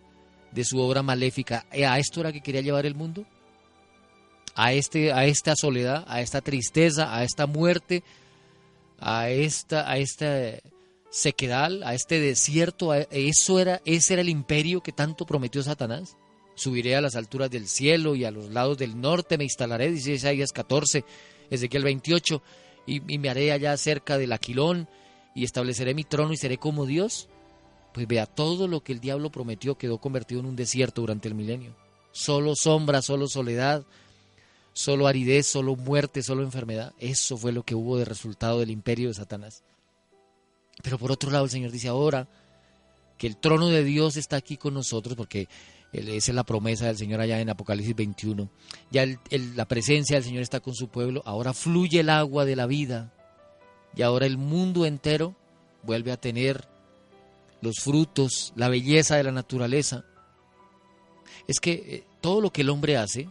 [0.51, 1.65] de su obra maléfica.
[1.71, 3.25] Eh, ¿A esto era que quería llevar el mundo?
[4.55, 8.03] A, este, a esta soledad, a esta tristeza, a esta muerte,
[8.99, 10.59] a esta, a esta
[11.09, 16.17] sequedal, a este desierto, eso era, ese era el imperio que tanto prometió Satanás.
[16.55, 20.13] Subiré a las alturas del cielo y a los lados del norte me instalaré, dice
[20.13, 21.05] Isaías 14,
[21.51, 22.41] Ezequiel 28,
[22.87, 24.89] y, y me haré allá cerca del Aquilón
[25.35, 27.29] y estableceré mi trono y seré como Dios.
[27.97, 31.33] Pues vea, todo lo que el diablo prometió quedó convertido en un desierto durante el
[31.33, 31.75] milenio.
[32.11, 33.87] Solo sombra, solo soledad,
[34.71, 36.93] solo aridez, solo muerte, solo enfermedad.
[36.99, 39.63] Eso fue lo que hubo de resultado del imperio de Satanás.
[40.83, 42.27] Pero por otro lado el Señor dice ahora
[43.17, 45.49] que el trono de Dios está aquí con nosotros porque
[45.91, 48.47] esa es la promesa del Señor allá en Apocalipsis 21.
[48.91, 52.67] Ya la presencia del Señor está con su pueblo, ahora fluye el agua de la
[52.67, 53.11] vida
[53.95, 55.35] y ahora el mundo entero
[55.81, 56.76] vuelve a tener
[57.61, 60.05] los frutos, la belleza de la naturaleza.
[61.47, 63.29] Es que eh, todo lo que el hombre hace,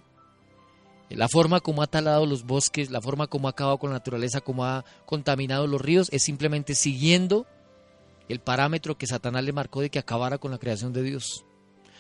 [1.10, 4.40] la forma como ha talado los bosques, la forma como ha acabado con la naturaleza,
[4.40, 7.46] como ha contaminado los ríos, es simplemente siguiendo
[8.28, 11.44] el parámetro que Satanás le marcó de que acabara con la creación de Dios.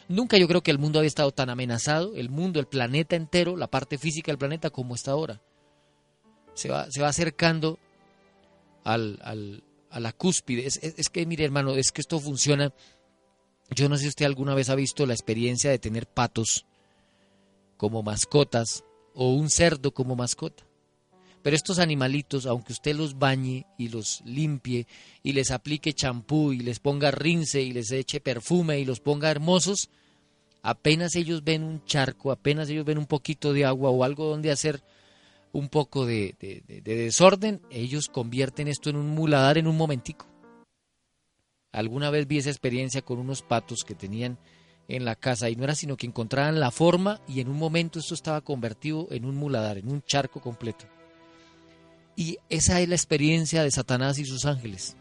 [0.08, 3.56] Nunca yo creo que el mundo había estado tan amenazado, el mundo, el planeta entero,
[3.56, 5.40] la parte física del planeta, como está ahora.
[6.54, 7.78] Se va, se va acercando
[8.84, 9.62] al, al,
[9.96, 10.66] a la cúspide.
[10.66, 12.72] Es, es que, mire hermano, es que esto funciona.
[13.70, 16.66] Yo no sé si usted alguna vez ha visto la experiencia de tener patos
[17.76, 18.84] como mascotas
[19.14, 20.64] o un cerdo como mascota.
[21.42, 24.86] Pero estos animalitos, aunque usted los bañe y los limpie
[25.22, 29.30] y les aplique champú y les ponga rince y les eche perfume y los ponga
[29.30, 29.88] hermosos,
[30.66, 34.50] Apenas ellos ven un charco, apenas ellos ven un poquito de agua o algo donde
[34.50, 34.82] hacer
[35.56, 40.26] un poco de, de desorden, ellos convierten esto en un muladar en un momentico.
[41.72, 44.38] Alguna vez vi esa experiencia con unos patos que tenían
[44.88, 47.98] en la casa y no era sino que encontraban la forma y en un momento
[47.98, 50.86] esto estaba convertido en un muladar, en un charco completo.
[52.16, 54.96] Y esa es la experiencia de Satanás y sus ángeles.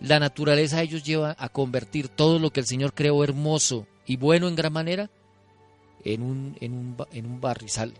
[0.00, 4.46] La naturaleza ellos lleva a convertir todo lo que el Señor creó hermoso y bueno
[4.48, 5.10] en gran manera
[6.04, 7.92] en un, en un, en un barrizal,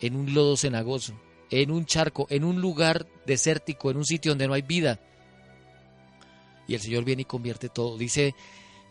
[0.00, 1.14] en un lodo cenagoso,
[1.50, 5.00] en un charco, en un lugar desértico, en un sitio donde no hay vida.
[6.68, 7.96] Y el Señor viene y convierte todo.
[7.96, 8.34] Dice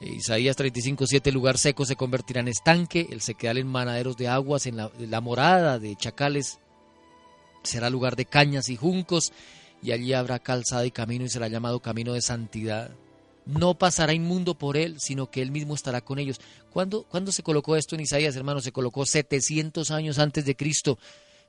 [0.02, 4.28] eh, Isaías 35, 7, lugar seco se convertirá en estanque, el sequedal en manaderos de
[4.28, 6.60] aguas, en la, morada de chacales
[7.64, 9.32] será lugar de cañas y juncos,
[9.82, 12.92] y allí habrá calzada y camino y será llamado camino de santidad.
[13.46, 16.40] No pasará inmundo por él, sino que él mismo estará con ellos.
[16.72, 18.60] ¿Cuándo, ¿Cuándo se colocó esto en Isaías, hermano?
[18.60, 20.98] Se colocó 700 años antes de Cristo.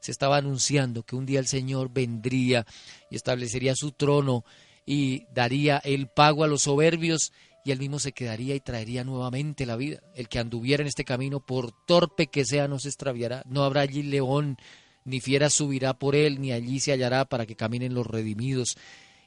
[0.01, 2.67] Se estaba anunciando que un día el Señor vendría
[3.11, 4.45] y establecería su trono
[4.85, 7.33] y daría el pago a los soberbios
[7.67, 9.99] y él mismo se quedaría y traería nuevamente la vida.
[10.15, 13.43] El que anduviera en este camino, por torpe que sea, no se extraviará.
[13.45, 14.57] No habrá allí león,
[15.05, 18.77] ni fiera subirá por él, ni allí se hallará para que caminen los redimidos.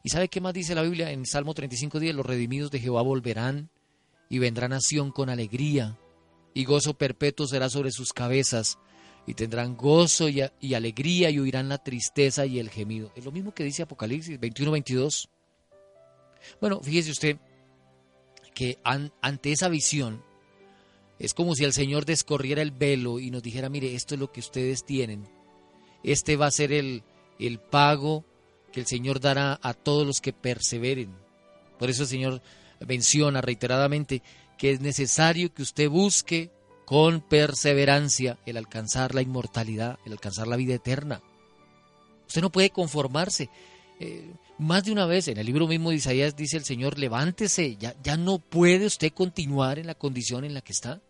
[0.10, 2.16] ¿Y sabe qué más dice la Biblia en Salmo 35 días?
[2.16, 3.70] Los redimidos de Jehová volverán
[4.28, 5.99] y vendrá nación con alegría,
[6.55, 8.80] y gozo perpetuo será sobre sus cabezas,
[9.28, 13.12] y tendrán gozo y, alegría y huirán la tristeza y el gemido.
[13.16, 15.30] Es lo mismo que dice Apocalipsis 21-22.
[16.60, 17.38] Bueno, fíjese usted,
[18.55, 20.24] que ante esa visión
[21.20, 24.32] es como si el Señor descorriera el velo y nos dijera, mire, esto es lo
[24.32, 25.30] que ustedes tienen.
[26.03, 27.03] Este va a ser el,
[27.38, 28.26] el pago
[28.72, 31.15] que el Señor dará a todos los que perseveren.
[31.78, 32.41] Por eso el Señor
[32.86, 34.22] menciona reiteradamente
[34.57, 36.51] que es necesario que usted busque
[36.86, 41.22] con perseverancia el alcanzar la inmortalidad, el alcanzar la vida eterna.
[42.28, 43.49] Usted no puede conformarse.
[43.99, 47.76] Eh, más de una vez en el libro mismo de Isaías dice el Señor, levántese,
[47.78, 51.01] ya, ya no puede usted continuar en la condición en la que está.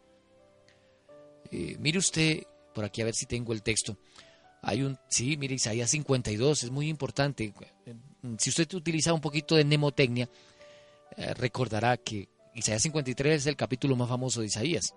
[1.51, 2.43] Eh, mire usted,
[2.73, 3.97] por aquí a ver si tengo el texto.
[4.61, 7.53] Hay un, sí, mire, Isaías 52, es muy importante.
[8.37, 10.29] Si usted utiliza un poquito de mnemotecnia,
[11.15, 14.93] eh, recordará que Isaías 53 es el capítulo más famoso de Isaías,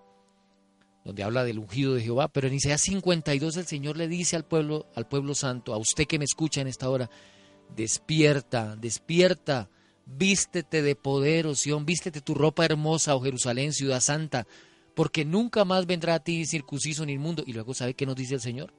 [1.05, 4.45] donde habla del ungido de Jehová, pero en Isaías 52 el Señor le dice al
[4.45, 7.09] pueblo, al pueblo santo, a usted que me escucha en esta hora,
[7.75, 9.69] Despierta, despierta,
[10.05, 14.45] vístete de poder, oh Sión, vístete tu ropa hermosa, oh Jerusalén, ciudad santa,
[14.95, 17.43] porque nunca más vendrá a ti circunciso ni inmundo.
[17.47, 18.73] Y luego, ¿sabe qué nos dice el Señor?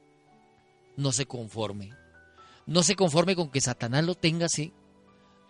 [0.97, 1.91] No se conforme.
[2.65, 4.73] No se conforme con que Satanás lo tenga así.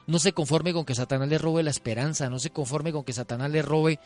[0.08, 2.30] No se conforme con que Satanás le robe la esperanza.
[2.30, 4.00] No se conforme con que Satanás le robe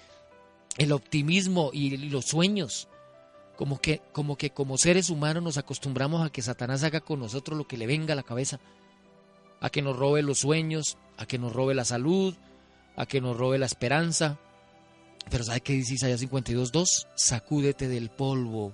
[0.77, 2.87] el optimismo y los sueños.
[3.57, 7.57] Como que, como que como seres humanos nos acostumbramos a que Satanás haga con nosotros
[7.57, 8.59] lo que le venga a la cabeza
[9.61, 12.35] a que nos robe los sueños, a que nos robe la salud,
[12.95, 14.37] a que nos robe la esperanza.
[15.29, 17.07] Pero ¿sabe qué dice Isaías 52.2?
[17.15, 18.73] Sacúdete del polvo,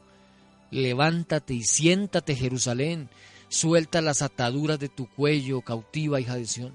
[0.72, 3.10] levántate y siéntate Jerusalén,
[3.50, 6.74] suelta las ataduras de tu cuello, cautiva hija de Sión.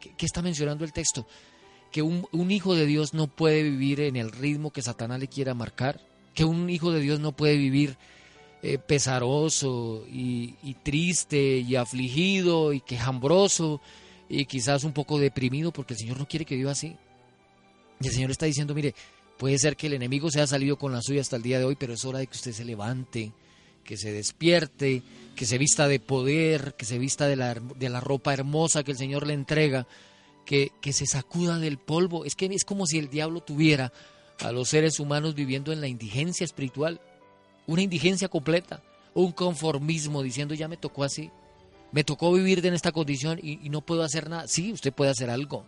[0.00, 1.26] ¿Qué, está mencionando el texto?
[1.92, 5.54] Que un, hijo de Dios no puede vivir en el ritmo que Satanás le quiera
[5.54, 6.00] marcar,
[6.34, 7.96] que un hijo de Dios no puede vivir
[8.62, 13.80] eh, pesaroso y, triste y afligido y quejambroso
[14.28, 16.96] y quizás un poco deprimido porque el Señor no quiere que viva así.
[18.00, 18.94] Y el Señor está diciendo, mire,
[19.40, 21.64] puede ser que el enemigo se haya salido con la suya hasta el día de
[21.64, 23.32] hoy, pero es hora de que usted se levante,
[23.82, 25.02] que se despierte,
[25.34, 28.90] que se vista de poder, que se vista de la, de la ropa hermosa que
[28.90, 29.86] el Señor le entrega,
[30.44, 32.26] que, que se sacuda del polvo.
[32.26, 33.94] Es que es como si el diablo tuviera
[34.40, 37.00] a los seres humanos viviendo en la indigencia espiritual
[37.66, 38.82] una indigencia completa,
[39.14, 41.30] un conformismo diciendo ya me tocó así,
[41.92, 44.46] me tocó vivir en esta condición y, no puedo hacer nada.
[44.48, 45.64] Sí, usted puede hacer algo.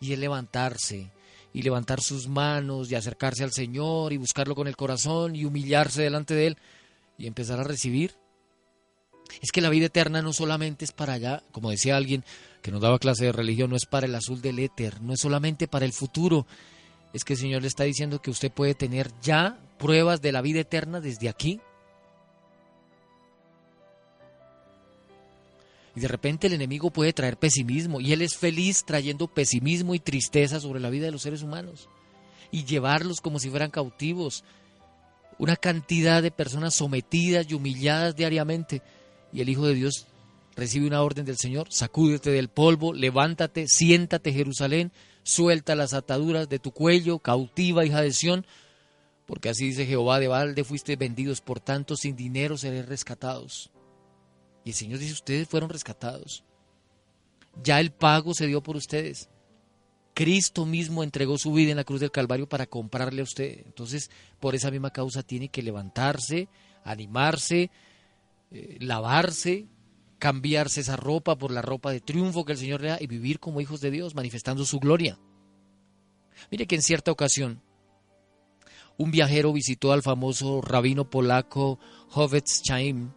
[0.00, 1.10] Y es levantarse
[1.54, 6.02] y levantar sus manos y acercarse al Señor y buscarlo con el corazón y humillarse
[6.02, 6.58] delante de Él
[7.16, 8.16] y empezar a recibir.
[9.40, 12.24] Es que la vida eterna no solamente es para allá, como decía alguien
[12.60, 15.20] que nos daba clase de religión, no es para el azul del éter, no es
[15.20, 16.44] solamente para el futuro,
[17.12, 20.42] es que el Señor le está diciendo que usted puede tener ya pruebas de la
[20.42, 21.60] vida eterna desde aquí.
[25.96, 30.00] Y de repente el enemigo puede traer pesimismo y él es feliz trayendo pesimismo y
[30.00, 31.88] tristeza sobre la vida de los seres humanos
[32.50, 34.44] y llevarlos como si fueran cautivos.
[35.38, 38.82] Una cantidad de personas sometidas y humilladas diariamente
[39.32, 40.06] y el Hijo de Dios
[40.56, 44.92] recibe una orden del Señor, sacúdete del polvo, levántate, siéntate Jerusalén,
[45.24, 48.46] suelta las ataduras de tu cuello, cautiva, hija de Sión,
[49.26, 53.70] porque así dice Jehová, de balde fuiste vendidos, por tanto sin dinero seréis rescatados.
[54.64, 56.44] Y el Señor dice, ustedes fueron rescatados.
[57.62, 59.28] Ya el pago se dio por ustedes.
[60.14, 63.62] Cristo mismo entregó su vida en la cruz del Calvario para comprarle a usted.
[63.66, 64.10] Entonces,
[64.40, 66.48] por esa misma causa tiene que levantarse,
[66.84, 67.70] animarse,
[68.50, 69.66] eh, lavarse,
[70.18, 73.40] cambiarse esa ropa por la ropa de triunfo que el Señor le da y vivir
[73.40, 75.18] como hijos de Dios, manifestando su gloria.
[76.50, 77.60] Mire que en cierta ocasión
[78.96, 81.80] un viajero visitó al famoso rabino polaco
[82.12, 83.10] Hovetz Chaim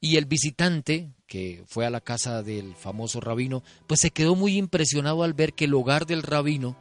[0.00, 4.56] y el visitante, que fue a la casa del famoso rabino, pues se quedó muy
[4.56, 6.76] impresionado al ver que el hogar del rabino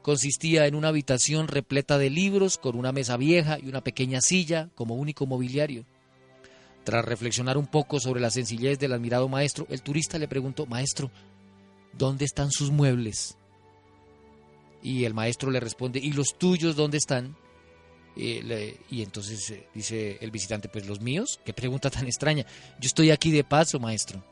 [0.00, 4.70] consistía en una habitación repleta de libros, con una mesa vieja y una pequeña silla
[4.74, 5.84] como único mobiliario.
[6.84, 11.10] Tras reflexionar un poco sobre la sencillez del admirado maestro, el turista le preguntó, Maestro,
[11.92, 13.36] ¿dónde están sus muebles?
[14.82, 17.36] Y el maestro le responde, ¿y los tuyos dónde están?
[18.14, 22.44] Y entonces eh, dice el visitante, pues los míos, qué pregunta tan extraña.
[22.80, 24.22] Yo estoy aquí de paso, maestro.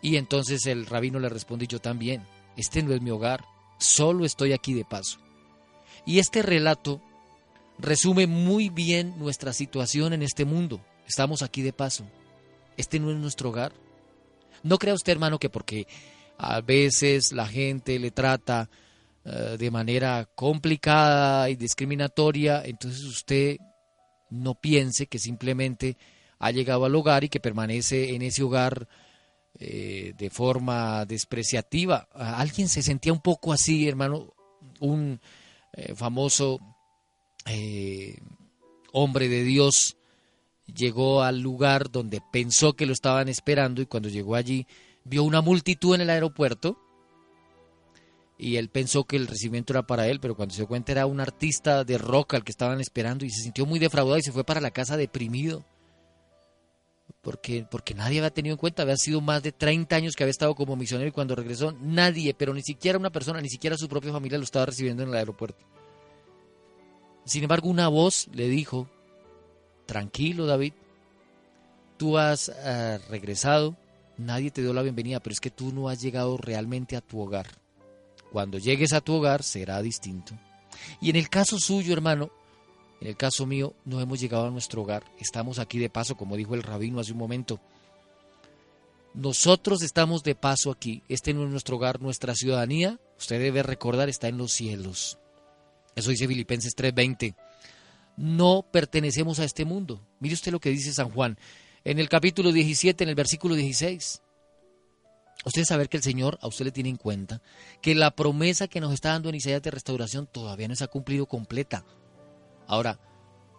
[0.00, 2.26] Y entonces el rabino le responde, yo también,
[2.56, 3.44] este no es mi hogar,
[3.78, 5.18] solo estoy aquí de paso.
[6.06, 7.00] Y este relato
[7.78, 10.80] resume muy bien nuestra situación en este mundo.
[11.06, 12.04] Estamos aquí de paso.
[12.76, 13.72] Este no es nuestro hogar.
[14.62, 15.86] No crea usted, hermano, que porque
[16.38, 18.68] a veces la gente le trata
[19.26, 23.56] eh, de manera complicada y discriminatoria, entonces usted
[24.28, 25.96] no piense que simplemente
[26.38, 28.86] ha llegado al hogar y que permanece en ese hogar
[29.58, 32.06] eh, de forma despreciativa.
[32.12, 34.34] Alguien se sentía un poco así, hermano,
[34.80, 35.18] un
[35.72, 36.60] eh, famoso
[38.92, 39.96] hombre de Dios
[40.66, 44.66] llegó al lugar donde pensó que lo estaban esperando y cuando llegó allí
[45.04, 46.83] vio una multitud en el aeropuerto
[48.36, 51.06] y él pensó que el recibimiento era para él, pero cuando se dio cuenta era
[51.06, 54.32] un artista de rock al que estaban esperando y se sintió muy defraudado y se
[54.32, 55.64] fue para la casa deprimido.
[57.20, 60.30] Porque, porque nadie había tenido en cuenta, había sido más de 30 años que había
[60.30, 63.88] estado como misionero y cuando regresó nadie, pero ni siquiera una persona, ni siquiera su
[63.88, 65.64] propia familia lo estaba recibiendo en el aeropuerto.
[67.24, 68.88] Sin embargo, una voz le dijo,
[69.86, 70.74] tranquilo David,
[71.96, 73.76] tú has eh, regresado,
[74.18, 77.20] nadie te dio la bienvenida, pero es que tú no has llegado realmente a tu
[77.20, 77.63] hogar.
[78.34, 80.34] Cuando llegues a tu hogar será distinto.
[81.00, 82.32] Y en el caso suyo, hermano,
[83.00, 85.04] en el caso mío, no hemos llegado a nuestro hogar.
[85.20, 87.60] Estamos aquí de paso, como dijo el rabino hace un momento.
[89.14, 91.04] Nosotros estamos de paso aquí.
[91.08, 95.16] Este no es nuestro hogar, nuestra ciudadanía, usted debe recordar, está en los cielos.
[95.94, 97.36] Eso dice Filipenses 3:20.
[98.16, 100.04] No pertenecemos a este mundo.
[100.18, 101.38] Mire usted lo que dice San Juan
[101.84, 104.22] en el capítulo 17, en el versículo 16.
[105.44, 107.42] Usted saber que el Señor a usted le tiene en cuenta
[107.82, 110.88] que la promesa que nos está dando en Isaías de restauración todavía no se ha
[110.88, 111.84] cumplido completa.
[112.66, 112.98] Ahora,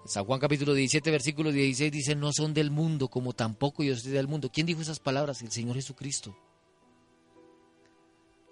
[0.06, 4.12] San Juan capítulo 17, versículo 16 dice, no son del mundo como tampoco yo soy
[4.12, 4.52] del mundo.
[4.52, 5.42] ¿Quién dijo esas palabras?
[5.42, 6.36] El Señor Jesucristo.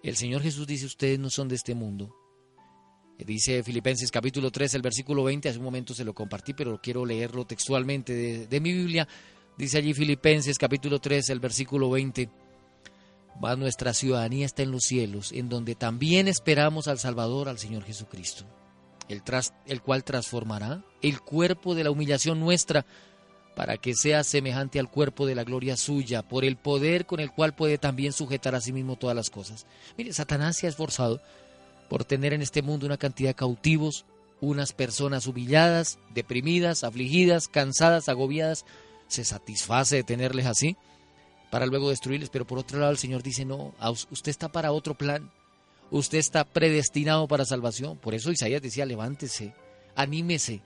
[0.03, 2.15] El Señor Jesús dice, ustedes no son de este mundo.
[3.17, 7.05] Dice Filipenses capítulo 3, el versículo 20, hace un momento se lo compartí, pero quiero
[7.05, 9.07] leerlo textualmente de, de mi Biblia.
[9.57, 12.29] Dice allí Filipenses capítulo 3, el versículo 20
[13.57, 18.45] nuestra ciudadanía está en los cielos, en donde también esperamos al Salvador, al Señor Jesucristo,
[19.09, 19.21] el,
[19.65, 22.85] el cual transformará el cuerpo de la humillación nuestra
[23.55, 27.31] para que sea semejante al cuerpo de la gloria suya, por el poder con el
[27.31, 29.67] cual puede también sujetar a sí mismo todas las cosas.
[29.97, 31.21] Mire, Satanás se ha esforzado
[31.89, 34.05] por tener en este mundo una cantidad de cautivos,
[34.41, 38.65] unas personas humilladas, deprimidas, afligidas, cansadas, agobiadas.
[39.07, 40.75] Se satisface de tenerles así
[41.53, 42.31] para luego destruirles.
[42.31, 43.75] Pero por otro lado el Señor dice, no,
[44.09, 45.31] usted está para otro plan.
[45.91, 47.95] Usted está predestinado para salvación.
[47.99, 49.53] Por eso Isaías decía, levántese,
[49.95, 50.63] anímese,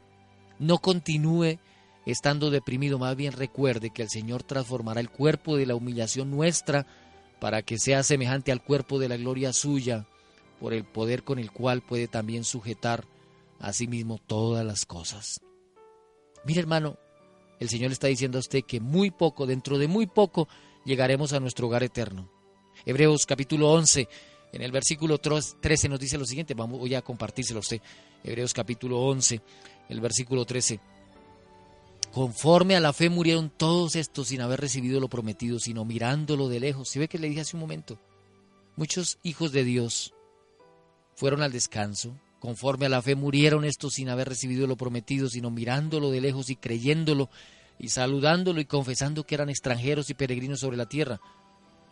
[0.59, 1.59] no continúe
[2.05, 6.87] estando deprimido, más bien recuerde que el Señor transformará el cuerpo de la humillación nuestra
[7.41, 10.07] para que sea semejante al cuerpo de la gloria suya,
[10.57, 13.03] por el poder con el cual puede también sujetar
[13.59, 15.41] a sí mismo todas las cosas.
[16.45, 16.97] Mire hermano,
[17.59, 20.47] el Señor está diciendo a usted que muy poco, dentro de muy poco,
[20.87, 22.31] llegaremos a nuestro hogar eterno.
[22.85, 24.07] Hebreos capítulo 11,
[24.53, 27.81] en el versículo 13 nos dice lo siguiente, vamos, voy a compartírselo a usted.
[28.23, 29.41] Hebreos capítulo 11,
[29.89, 30.79] el versículo 13.
[32.13, 36.61] Conforme a la fe murieron todos estos sin haber recibido lo prometido, sino mirándolo de
[36.61, 36.87] lejos.
[36.89, 37.99] ¿Sí ve que le dije hace un momento?
[38.77, 40.13] Muchos hijos de Dios
[41.15, 42.17] fueron al descanso.
[42.39, 46.49] Conforme a la fe murieron estos sin haber recibido lo prometido, sino mirándolo de lejos
[46.49, 47.29] y creyéndolo
[47.79, 51.19] y saludándolo y confesando que eran extranjeros y peregrinos sobre la tierra.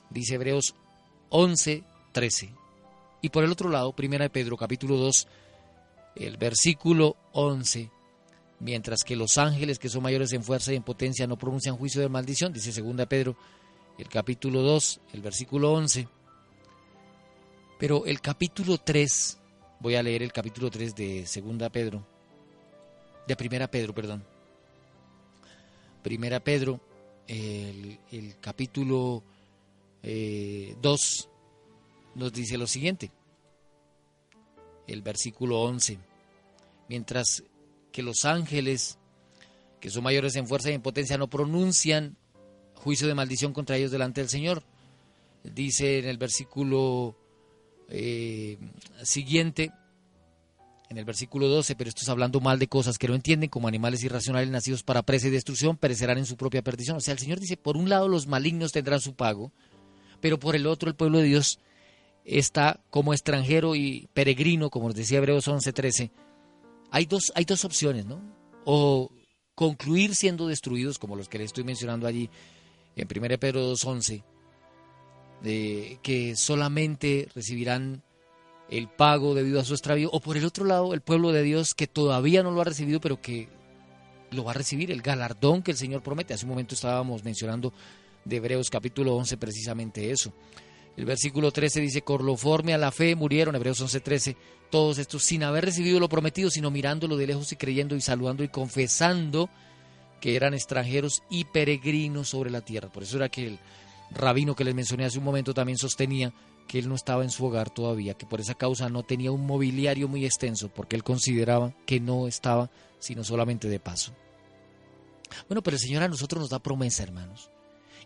[0.10, 0.76] Dice Hebreos
[1.30, 2.54] 11, 13.
[3.22, 5.28] Y por el otro lado, Primera de Pedro, capítulo 2,
[6.16, 7.92] el versículo 11,
[8.60, 12.02] mientras que los ángeles que son mayores en fuerza y en potencia no pronuncian juicio
[12.02, 13.36] de maldición, dice Segunda Pedro,
[13.98, 16.08] el capítulo 2, el versículo 11.
[17.80, 19.38] Pero el capítulo 3,
[19.80, 22.06] voy a leer el capítulo 3 de Segunda Pedro,
[23.28, 24.35] de Primera Pedro, perdón.
[26.06, 26.80] Primera Pedro,
[27.28, 27.98] el,
[28.40, 29.24] capítulo
[30.04, 30.76] 2, eh,
[32.14, 33.10] nos dice lo siguiente,
[34.86, 35.98] el versículo 11,
[36.90, 37.44] mientras
[37.92, 39.00] que los ángeles,
[39.80, 42.16] que son mayores en fuerza y en potencia, no pronuncian
[42.76, 44.62] juicio de maldición contra ellos delante del Señor.
[45.44, 47.18] Dice en el versículo
[47.90, 48.60] eh,
[49.02, 49.72] siguiente,
[50.90, 54.04] en el versículo 12, pero esto hablando mal de cosas que no entienden, como animales
[54.04, 56.98] irracionales nacidos para presa y destrucción, perecerán en su propia perdición.
[56.98, 59.52] O sea, el Señor dice, por un lado los malignos tendrán su pago,
[60.22, 61.60] pero por el otro el pueblo de Dios
[62.24, 66.12] está como extranjero y peregrino, como nos decía Hebreos 11:13.
[66.92, 68.22] Hay dos, hay dos opciones, ¿no?
[68.64, 69.12] O
[69.54, 72.30] concluir siendo destruidos, como los que le estoy mencionando allí
[72.96, 74.24] en 1 Pedro 2:11,
[75.42, 78.04] de que solamente recibirán
[78.70, 81.74] el pago debido a su extravío, o por el otro lado, el pueblo de Dios
[81.74, 83.48] que todavía no lo ha recibido, pero que
[84.32, 86.34] lo va a recibir, el galardón que el Señor promete.
[86.34, 87.74] Hace un momento estábamos mencionando
[88.24, 90.34] de Hebreos capítulo 11 precisamente eso.
[90.98, 94.38] El versículo 13 dice, corloforme a la fe murieron, Hebreos 11, 13,
[94.70, 98.44] todos estos sin haber recibido lo prometido, sino mirándolo de lejos y creyendo y saludando
[98.44, 99.50] y confesando
[100.22, 102.92] que eran extranjeros y peregrinos sobre la tierra.
[102.92, 103.60] Por eso era que el
[104.12, 106.34] rabino que les mencioné hace un momento también sostenía
[106.68, 109.46] que él no estaba en su hogar todavía, que por esa causa no tenía un
[109.46, 114.14] mobiliario muy extenso, porque él consideraba que no estaba sino solamente de paso.
[115.48, 117.52] Bueno, pero el Señor a nosotros nos da promesa, hermanos.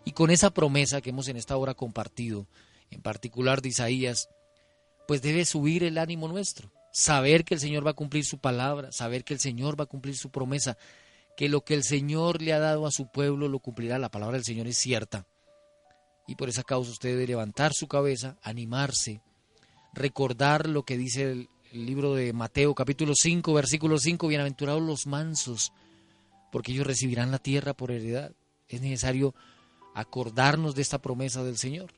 [0.04, 2.46] Y con esa promesa que hemos en esta hora compartido,
[2.90, 4.28] en particular de Isaías,
[5.06, 6.70] pues debe subir el ánimo nuestro.
[6.92, 9.88] Saber que el Señor va a cumplir su palabra, saber que el Señor va a
[9.88, 10.76] cumplir su promesa,
[11.36, 13.98] que lo que el Señor le ha dado a su pueblo lo cumplirá.
[13.98, 15.26] La palabra del Señor es cierta.
[16.30, 19.20] Y por esa causa usted debe levantar su cabeza, animarse,
[19.92, 25.72] recordar lo que dice el, libro de Mateo capítulo 5, versículo 5, bienaventurados los mansos,
[26.52, 28.30] porque ellos recibirán la tierra por heredad.
[28.68, 29.34] Es necesario
[29.92, 31.90] acordarnos de esta promesa del Señor.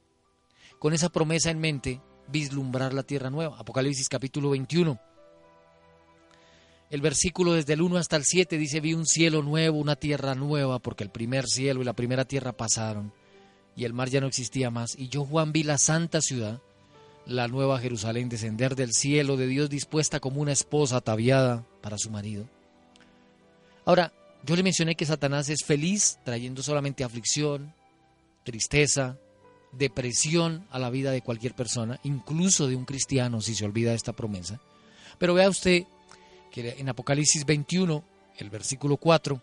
[0.78, 3.59] Con esa promesa en mente, vislumbrar la tierra nueva.
[3.59, 4.99] Apocalipsis capítulo 21.
[6.89, 10.35] El versículo desde el 1 hasta el 7 dice, vi un cielo nuevo, una tierra
[10.35, 13.12] nueva, porque el primer cielo y la primera tierra pasaron,
[13.77, 14.99] y el mar ya no existía más.
[14.99, 16.61] Y yo, Juan, vi la santa ciudad,
[17.27, 22.11] la nueva Jerusalén, descender del cielo de Dios dispuesta como una esposa ataviada para su
[22.11, 22.47] marido.
[23.85, 24.12] Ahora,
[24.45, 27.73] yo le mencioné que Satanás es feliz trayendo solamente aflicción,
[28.45, 29.16] tristeza,
[29.73, 34.12] depresión a la vida de cualquier persona, incluso de un cristiano si se olvida esta
[34.12, 34.61] promesa.
[35.18, 35.85] Pero vea usted
[36.51, 38.05] que en Apocalipsis 21,
[38.39, 39.41] el versículo 4,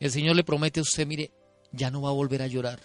[0.00, 1.30] el Señor le promete a usted, mire,
[1.72, 2.80] ya no va a volver a llorar,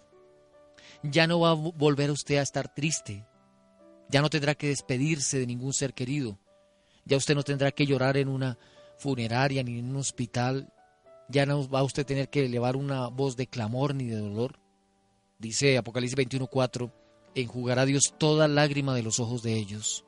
[1.01, 3.25] ya no va a volver usted a estar triste,
[4.09, 6.37] ya no tendrá que despedirse de ningún ser querido,
[7.05, 8.57] ya usted no tendrá que llorar en una
[8.97, 10.71] funeraria ni en un hospital,
[11.29, 14.59] ya no va a usted tener que elevar una voz de clamor ni de dolor.
[15.39, 16.91] Dice Apocalipsis 21:4,
[17.33, 20.05] enjugará Dios toda lágrima de los ojos de ellos,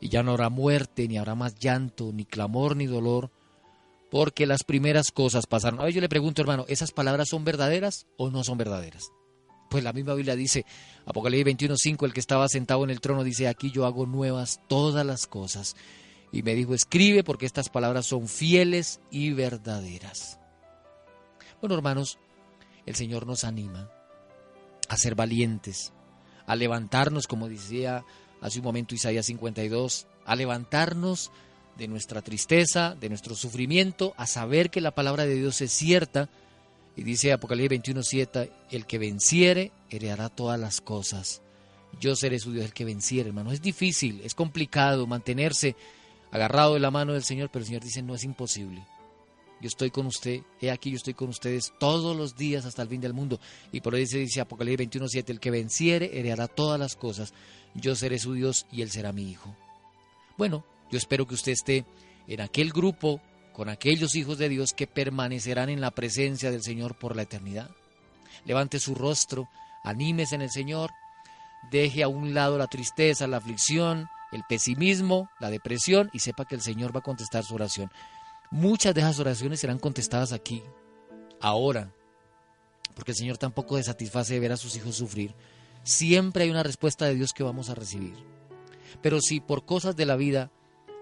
[0.00, 3.30] y ya no habrá muerte, ni habrá más llanto, ni clamor, ni dolor,
[4.14, 5.80] porque las primeras cosas pasaron.
[5.80, 9.10] A ver, yo le pregunto, hermano, ¿esas palabras son verdaderas o no son verdaderas?
[9.68, 10.64] Pues la misma Biblia dice,
[11.04, 15.04] Apocalipsis 21:5, el que estaba sentado en el trono dice, aquí yo hago nuevas todas
[15.04, 15.74] las cosas.
[16.30, 20.38] Y me dijo, escribe porque estas palabras son fieles y verdaderas.
[21.60, 22.20] Bueno, hermanos,
[22.86, 23.90] el Señor nos anima
[24.88, 25.92] a ser valientes,
[26.46, 28.04] a levantarnos, como decía
[28.40, 31.32] hace un momento Isaías 52, a levantarnos
[31.76, 36.28] de nuestra tristeza, de nuestro sufrimiento, a saber que la palabra de Dios es cierta.
[36.96, 41.42] Y dice Apocalipsis 21:7, el que venciere heredará todas las cosas.
[42.00, 43.52] Yo seré su Dios, el que venciere, hermano.
[43.52, 45.76] Es difícil, es complicado mantenerse
[46.30, 48.84] agarrado de la mano del Señor, pero el Señor dice, no es imposible
[49.64, 52.88] yo estoy con usted, he aquí yo estoy con ustedes todos los días hasta el
[52.88, 53.40] fin del mundo.
[53.72, 57.32] Y por ahí se dice Apocalipsis 21.7, el que venciere heredará todas las cosas,
[57.74, 59.56] yo seré su Dios y él será mi hijo.
[60.36, 61.84] Bueno, yo espero que usted esté
[62.28, 63.20] en aquel grupo
[63.52, 67.68] con aquellos hijos de Dios que permanecerán en la presencia del Señor por la eternidad.
[68.44, 69.48] Levante su rostro,
[69.82, 70.92] anímese en el Señor,
[71.72, 76.54] deje a un lado la tristeza, la aflicción, el pesimismo, la depresión y sepa que
[76.54, 77.90] el Señor va a contestar su oración.
[78.52, 80.62] Muchas de esas oraciones serán contestadas aquí,
[81.40, 81.90] ahora,
[82.94, 85.34] porque el Señor tampoco se satisface de ver a sus hijos sufrir,
[85.82, 88.14] siempre hay una respuesta de Dios que vamos a recibir.
[89.02, 90.52] Pero si por cosas de la vida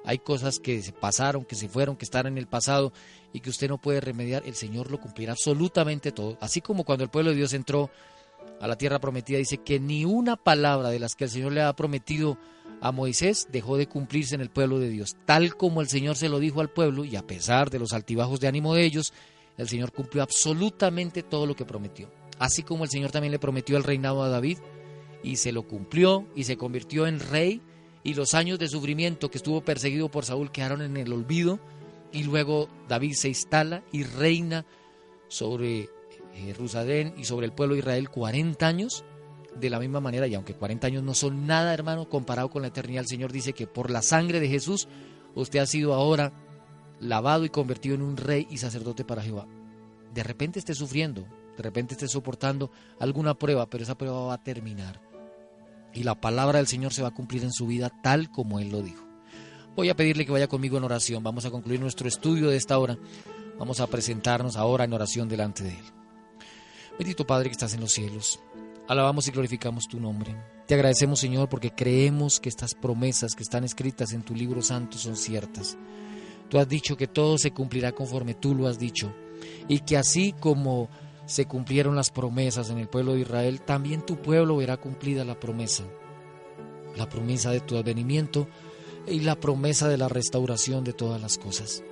[0.04, 2.92] hay cosas que se pasaron, que se fueron, que están en el pasado
[3.32, 6.36] y que usted no puede remediar, el Señor lo cumplirá absolutamente todo.
[6.40, 7.90] Así como cuando el pueblo de Dios entró
[8.60, 11.62] a la tierra prometida, dice que ni una palabra de las que el Señor le
[11.62, 12.38] ha prometido
[12.80, 15.16] a Moisés dejó de cumplirse en el pueblo de Dios.
[15.24, 18.40] Tal como el Señor se lo dijo al pueblo, y a pesar de los altibajos
[18.40, 19.12] de ánimo de ellos,
[19.56, 22.10] el Señor cumplió absolutamente todo lo que prometió.
[22.38, 24.58] Así como el Señor también le prometió el reinado a David,
[25.22, 27.62] y se lo cumplió, y se convirtió en rey,
[28.04, 31.60] y los años de sufrimiento que estuvo perseguido por Saúl quedaron en el olvido,
[32.12, 34.66] y luego David se instala y reina
[35.28, 35.88] sobre
[36.34, 39.04] Jerusalén y sobre el pueblo de Israel 40 años,
[39.54, 42.68] de la misma manera, y aunque 40 años no son nada, hermano, comparado con la
[42.68, 44.88] eternidad, el Señor dice que por la sangre de Jesús
[45.34, 46.32] usted ha sido ahora
[47.00, 49.46] lavado y convertido en un rey y sacerdote para Jehová.
[50.14, 51.26] De repente esté sufriendo,
[51.56, 55.11] de repente esté soportando alguna prueba, pero esa prueba va a terminar.
[55.94, 58.70] Y la palabra del Señor se va a cumplir en su vida tal como Él
[58.70, 59.04] lo dijo.
[59.74, 61.22] Voy a pedirle que vaya conmigo en oración.
[61.22, 62.98] Vamos a concluir nuestro estudio de esta hora.
[63.58, 65.84] Vamos a presentarnos ahora en oración delante de Él.
[66.98, 68.40] Bendito Padre que estás en los cielos.
[68.88, 70.34] Alabamos y glorificamos tu nombre.
[70.66, 74.98] Te agradecemos, Señor, porque creemos que estas promesas que están escritas en tu libro santo
[74.98, 75.76] son ciertas.
[76.48, 79.14] Tú has dicho que todo se cumplirá conforme tú lo has dicho,
[79.68, 80.90] y que así como
[81.26, 85.38] se cumplieron las promesas en el pueblo de Israel, también tu pueblo verá cumplida la
[85.38, 85.84] promesa.
[86.96, 88.48] La promesa de tu advenimiento
[89.06, 91.82] y la promesa de la restauración de todas las cosas.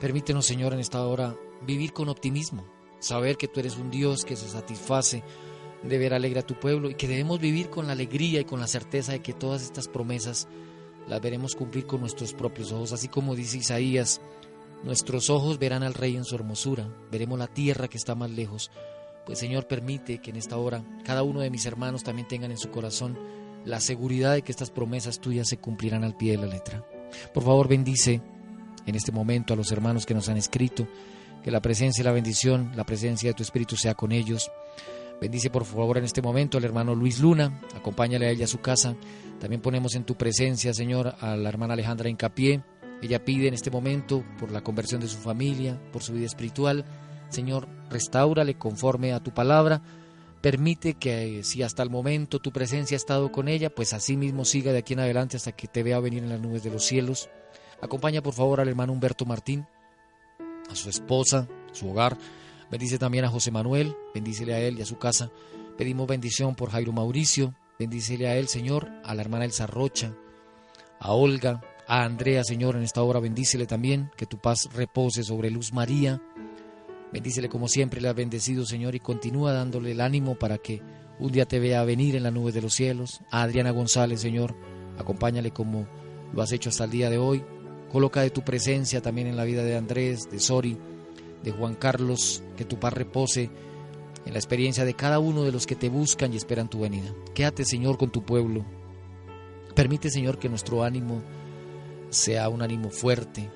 [0.00, 1.34] Permítenos, Señor, en esta hora
[1.66, 2.66] vivir con optimismo
[2.98, 5.22] saber que tú eres un Dios que se satisface
[5.82, 8.60] de ver alegre a tu pueblo y que debemos vivir con la alegría y con
[8.60, 10.48] la certeza de que todas estas promesas
[11.06, 14.20] las veremos cumplir con nuestros propios ojos, así como dice Isaías,
[14.84, 18.70] nuestros ojos verán al Rey en su hermosura, veremos la tierra que está más lejos.
[19.24, 22.58] Pues Señor, permite que en esta hora cada uno de mis hermanos también tengan en
[22.58, 23.18] su corazón
[23.64, 26.86] la seguridad de que estas promesas tuyas se cumplirán al pie de la letra.
[27.34, 28.22] Por favor, bendice
[28.86, 30.86] en este momento a los hermanos que nos han escrito,
[31.42, 34.50] que la presencia y la bendición, la presencia de tu Espíritu sea con ellos.
[35.20, 38.60] Bendice por favor en este momento al hermano Luis Luna, acompáñale a ella a su
[38.60, 38.94] casa.
[39.40, 42.62] También ponemos en tu presencia, Señor, a la hermana Alejandra Incapié.
[43.02, 46.84] Ella pide en este momento por la conversión de su familia, por su vida espiritual.
[47.28, 49.82] Señor, restaurale conforme a tu palabra.
[50.40, 54.44] Permite que si hasta el momento tu presencia ha estado con ella, pues así mismo
[54.44, 56.84] siga de aquí en adelante hasta que te vea venir en las nubes de los
[56.84, 57.28] cielos.
[57.80, 59.66] Acompaña por favor al hermano Humberto Martín
[60.70, 62.16] a su esposa, su hogar.
[62.70, 65.30] Bendice también a José Manuel, bendícele a él y a su casa.
[65.76, 70.14] Pedimos bendición por Jairo Mauricio, bendícele a él, Señor, a la hermana Elsa Rocha,
[70.98, 75.50] a Olga, a Andrea, Señor, en esta hora bendícele también, que tu paz repose sobre
[75.50, 76.20] Luz María.
[77.12, 80.82] Bendícele como siempre le has bendecido, Señor, y continúa dándole el ánimo para que
[81.18, 83.20] un día te vea venir en la nube de los cielos.
[83.30, 84.56] A Adriana González, Señor,
[84.98, 85.86] acompáñale como
[86.32, 87.44] lo has hecho hasta el día de hoy.
[87.90, 90.76] Coloca de tu presencia también en la vida de Andrés, de Sori,
[91.44, 93.48] de Juan Carlos, que tu paz repose
[94.24, 97.14] en la experiencia de cada uno de los que te buscan y esperan tu venida.
[97.32, 98.64] Quédate, Señor, con tu pueblo.
[99.76, 101.22] Permite, Señor, que nuestro ánimo
[102.10, 103.50] sea un ánimo fuerte,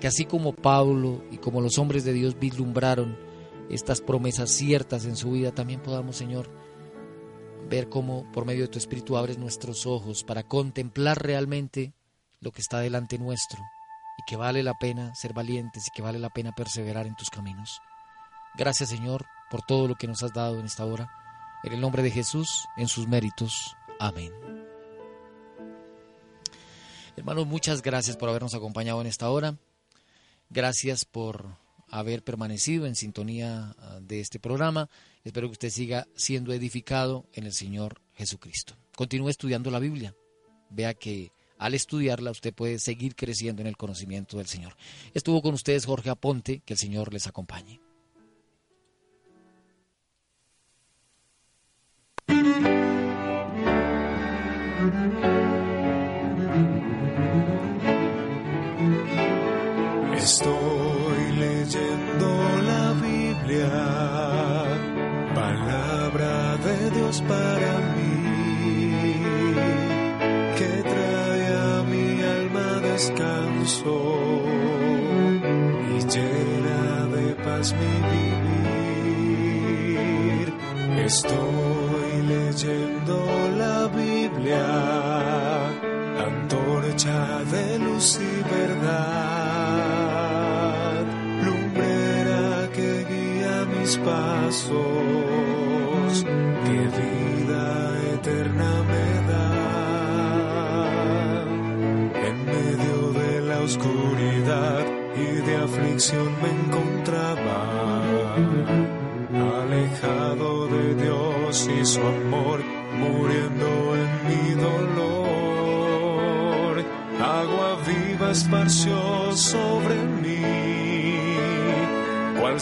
[0.00, 3.16] que así como Pablo y como los hombres de Dios vislumbraron
[3.70, 6.48] estas promesas ciertas en su vida, también podamos, Señor,
[7.68, 11.94] ver cómo por medio de tu Espíritu abres nuestros ojos para contemplar realmente
[12.40, 13.60] lo que está delante nuestro
[14.18, 17.30] y que vale la pena ser valientes y que vale la pena perseverar en tus
[17.30, 17.80] caminos.
[18.56, 21.10] Gracias Señor por todo lo que nos has dado en esta hora.
[21.64, 23.76] En el nombre de Jesús, en sus méritos.
[23.98, 24.55] Amén.
[27.16, 29.56] Hermanos, muchas gracias por habernos acompañado en esta hora.
[30.50, 31.56] Gracias por
[31.88, 34.90] haber permanecido en sintonía ah, de este programa.
[35.24, 38.76] Espero que usted siga siendo edificado en el Señor Jesucristo.
[38.94, 40.14] Continúe estudiando la Biblia.
[40.68, 44.76] Vea que al estudiarla usted puede seguir creciendo en el conocimiento del Señor.
[45.14, 47.80] Estuvo con ustedes Jorge Aponte, que el Señor les acompañe.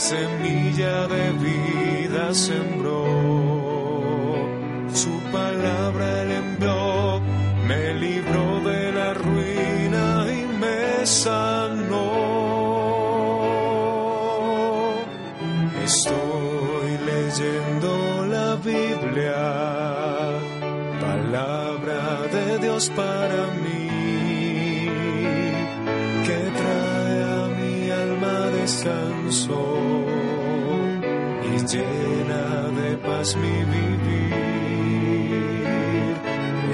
[0.05, 2.35] Semilla de vida.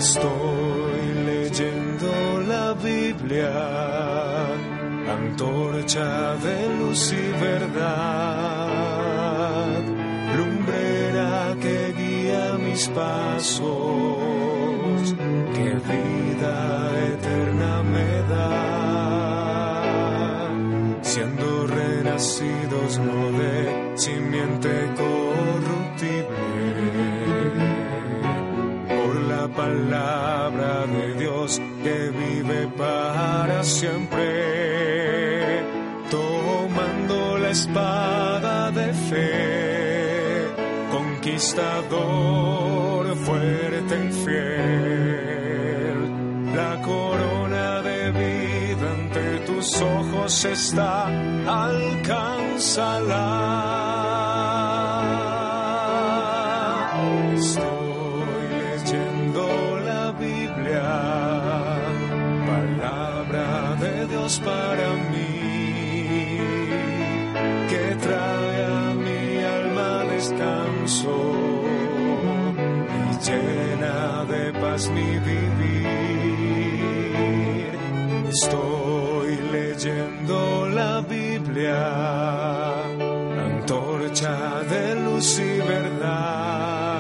[0.01, 3.53] Estoy leyendo la Biblia,
[5.13, 8.79] antorcha de luz y verdad,
[10.39, 14.17] lumbrera que guía mis pasos,
[33.63, 35.63] siempre,
[36.11, 40.47] tomando la espada de fe,
[40.91, 45.99] conquistador, fuerte y fiel,
[46.55, 51.07] la corona de vida ante tus ojos está,
[51.47, 52.31] alcánzala.
[83.47, 84.37] Antorcha
[84.71, 86.91] de luz y verdad,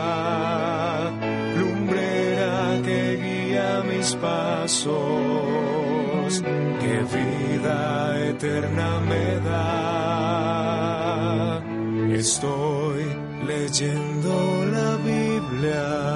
[1.58, 4.92] lumbrera que guía mis pasos,
[6.80, 9.70] que vida eterna me da.
[12.14, 13.04] Estoy
[13.46, 14.32] leyendo
[14.72, 16.09] la Biblia.